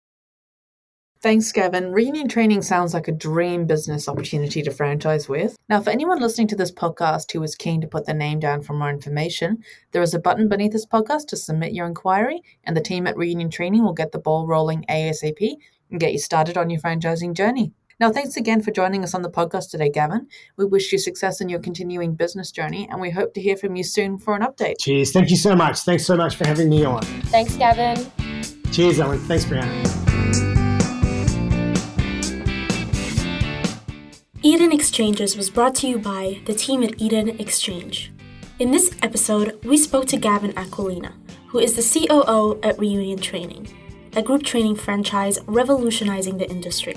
Thanks, 1.23 1.53
Gavin. 1.53 1.93
Reunion 1.93 2.29
training 2.29 2.63
sounds 2.63 2.95
like 2.95 3.07
a 3.07 3.13
dream 3.13 3.67
business 3.67 4.09
opportunity 4.09 4.63
to 4.63 4.71
franchise 4.71 5.29
with. 5.29 5.55
Now, 5.69 5.83
for 5.83 5.91
anyone 5.91 6.19
listening 6.19 6.49
to 6.49 6.57
this 6.57 6.73
podcast 6.73 7.31
who 7.33 7.43
is 7.43 7.55
keen 7.55 7.83
to 7.83 7.87
put 7.87 8.07
their 8.07 8.15
name 8.15 8.41
down 8.41 8.63
for 8.63 8.73
more 8.73 8.89
information, 8.89 9.63
there 9.93 10.01
is 10.01 10.15
a 10.15 10.19
button 10.19 10.49
beneath 10.49 10.73
this 10.73 10.87
podcast 10.87 11.27
to 11.29 11.37
submit 11.37 11.75
your 11.75 11.87
inquiry, 11.87 12.41
and 12.65 12.75
the 12.75 12.81
team 12.81 13.07
at 13.07 13.19
Reunion 13.19 13.51
Training 13.51 13.85
will 13.85 13.93
get 13.93 14.13
the 14.13 14.19
ball 14.19 14.47
rolling 14.47 14.87
ASAP 14.89 15.57
and 15.91 16.01
get 16.01 16.13
you 16.13 16.19
started 16.19 16.57
on 16.57 16.71
your 16.71 16.81
franchising 16.81 17.35
journey. 17.35 17.73
Now, 17.99 18.11
thanks 18.11 18.39
again 18.39 18.63
for 18.63 18.71
joining 18.71 19.05
us 19.05 19.13
on 19.13 19.21
the 19.21 19.31
podcast 19.31 19.71
today, 19.71 19.91
Gavin. 19.91 20.27
We 20.57 20.65
wish 20.65 20.91
you 20.91 20.99
success 20.99 21.43
in 21.43 21.51
your 21.51 21.61
continuing 21.61 22.15
business 22.15 22.51
journey, 22.51 22.89
and 22.91 22.99
we 22.99 23.11
hope 23.11 23.35
to 23.35 23.43
hear 23.43 23.59
from 23.59 23.77
you 23.77 23.85
soon 23.85 24.17
for 24.17 24.35
an 24.35 24.41
update. 24.41 24.77
Cheers. 24.79 25.13
Thank 25.13 25.29
you 25.29 25.37
so 25.37 25.55
much. 25.55 25.81
Thanks 25.81 26.07
so 26.07 26.17
much 26.17 26.37
for 26.37 26.47
having 26.47 26.71
me 26.71 26.83
on. 26.87 27.03
Thanks, 27.03 27.57
Gavin. 27.57 28.11
Cheers, 28.73 29.01
Ellen. 29.01 29.19
Thanks, 29.19 29.45
Brianna. 29.45 30.50
Eden 34.43 34.73
Exchanges 34.73 35.37
was 35.37 35.51
brought 35.51 35.75
to 35.75 35.87
you 35.87 35.99
by 35.99 36.41
the 36.47 36.55
team 36.55 36.83
at 36.83 36.99
Eden 36.99 37.39
Exchange. 37.39 38.11
In 38.59 38.71
this 38.71 38.97
episode, 39.03 39.63
we 39.67 39.77
spoke 39.77 40.07
to 40.07 40.17
Gavin 40.17 40.55
Aquilina, 40.55 41.13
who 41.49 41.59
is 41.59 41.77
the 41.77 41.83
COO 41.83 42.59
at 42.63 42.79
Reunion 42.79 43.19
Training, 43.19 43.69
a 44.17 44.23
group 44.23 44.43
training 44.43 44.77
franchise 44.77 45.39
revolutionizing 45.47 46.39
the 46.39 46.49
industry. 46.49 46.97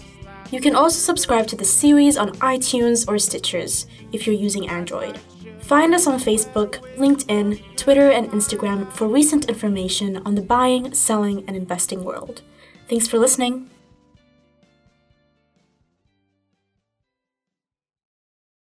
You 0.51 0.61
can 0.61 0.75
also 0.75 0.99
subscribe 0.99 1.47
to 1.47 1.55
the 1.55 1.65
series 1.65 2.15
on 2.15 2.29
iTunes 2.33 3.07
or 3.07 3.15
Stitchers 3.15 3.87
if 4.11 4.27
you're 4.27 4.35
using 4.35 4.69
Android. 4.69 5.19
Find 5.67 5.93
us 5.93 6.08
on 6.08 6.17
Facebook, 6.17 6.77
LinkedIn, 6.95 7.75
Twitter, 7.75 8.10
and 8.10 8.32
Instagram 8.32 8.89
for 8.93 9.06
recent 9.06 9.49
information 9.49 10.21
on 10.25 10.34
the 10.36 10.41
buying, 10.41 10.93
selling, 10.93 11.43
and 11.45 11.58
investing 11.58 12.06
world. 12.06 12.41
Thanks 12.88 13.06
for 13.10 13.17
listening. 13.17 13.69